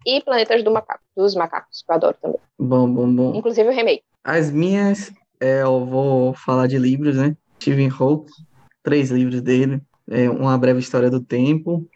[0.06, 2.38] E Planetas do Macaco, dos Macacos, que eu adoro também.
[2.58, 3.34] Bom, bom, bom.
[3.34, 4.02] Inclusive o remake.
[4.22, 7.34] As minhas, é, eu vou falar de livros, né?
[7.60, 8.30] Stephen Hawking,
[8.82, 9.80] três livros dele.
[10.10, 11.88] É, Uma Breve História do Tempo,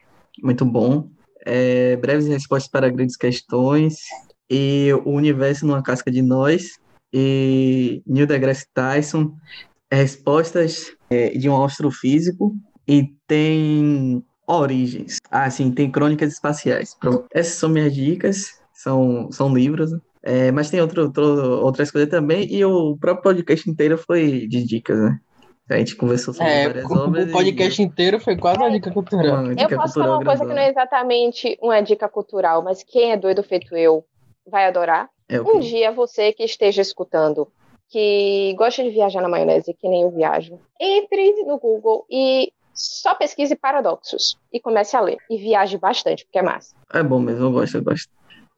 [0.43, 1.09] muito bom.
[1.45, 3.99] É, Breves Respostas para Grandes Questões.
[4.51, 6.79] E O Universo numa Casca de Nós.
[7.13, 9.35] E Neil deGrasse Tyson.
[9.93, 12.55] Respostas é, de um astrofísico.
[12.89, 15.19] E tem Origens.
[15.31, 16.95] Ah, sim, tem Crônicas Espaciais.
[16.95, 17.27] Pronto.
[17.33, 18.61] Essas são minhas dicas.
[18.75, 19.99] São, são livros, né?
[20.25, 24.65] É, mas tem outro, outro- outras coisas também, e o próprio podcast inteiro foi de
[24.65, 25.19] dicas, né?
[25.71, 28.91] A gente conversou sobre É, várias o, obras o podcast inteiro foi quase uma dica
[28.91, 29.41] e cultural.
[29.41, 32.63] uma Eu dica posso falar cultural uma coisa que não é exatamente uma dica cultural,
[32.63, 34.05] mas quem é doido feito eu
[34.47, 35.09] vai adorar.
[35.29, 37.49] É Um dia você que esteja escutando,
[37.89, 43.15] que gosta de viajar na maionese, que nem eu viajo, entre no Google e só
[43.15, 45.19] pesquise paradoxos e comece a ler.
[45.31, 46.75] E viaje bastante, porque é massa.
[46.93, 48.09] É bom mesmo, eu gosto, eu gosto.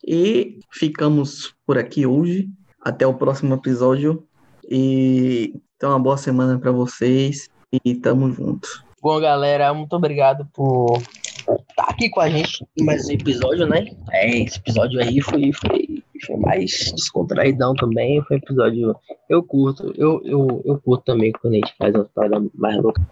[0.06, 2.48] E ficamos por aqui hoje.
[2.80, 4.26] Até o próximo episódio.
[4.68, 7.48] E então uma boa semana para vocês.
[7.84, 8.84] E tamo junto.
[9.04, 10.96] Bom, galera, muito obrigado por
[11.36, 13.84] estar aqui com a gente mais um episódio, né?
[14.10, 18.22] É, esse episódio aí foi, foi, foi mais descontraidão também.
[18.22, 18.96] Foi um episódio.
[19.28, 23.06] Eu curto, eu, eu, eu curto também quando a gente faz uma parada mais louca.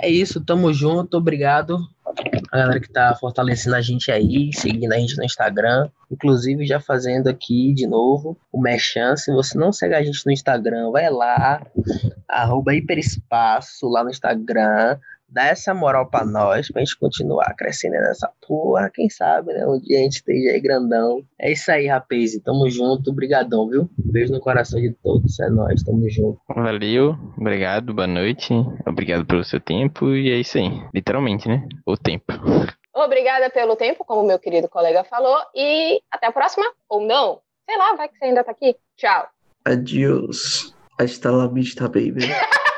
[0.00, 1.78] É isso, tamo junto, obrigado.
[2.50, 5.90] A galera que tá fortalecendo a gente aí, seguindo a gente no Instagram.
[6.10, 9.14] Inclusive, já fazendo aqui de novo o Merchan.
[9.14, 11.60] Se você não segue a gente no Instagram, vai lá,
[12.26, 14.98] arroba hiperespaço lá no Instagram.
[15.30, 18.90] Dá essa moral pra nós, pra gente continuar crescendo nessa porra.
[18.92, 19.66] Quem sabe, né?
[19.66, 21.22] Um dia a gente esteja aí grandão.
[21.38, 22.38] É isso aí, rapaz.
[22.42, 23.10] Tamo junto.
[23.10, 23.90] Obrigadão, viu?
[23.98, 25.38] Beijo no coração de todos.
[25.40, 25.82] É nóis.
[25.82, 26.40] Tamo junto.
[26.48, 28.54] Valeu, obrigado, boa noite.
[28.86, 30.70] Obrigado pelo seu tempo e é isso aí.
[30.94, 31.68] Literalmente, né?
[31.86, 32.32] O tempo.
[32.94, 37.40] Obrigada pelo tempo, como meu querido colega falou, e até a próxima, ou não.
[37.64, 38.74] Sei lá, vai que você ainda tá aqui.
[38.96, 39.28] Tchau.
[39.64, 40.74] Adiós.
[40.98, 42.26] Hasta la vista, baby.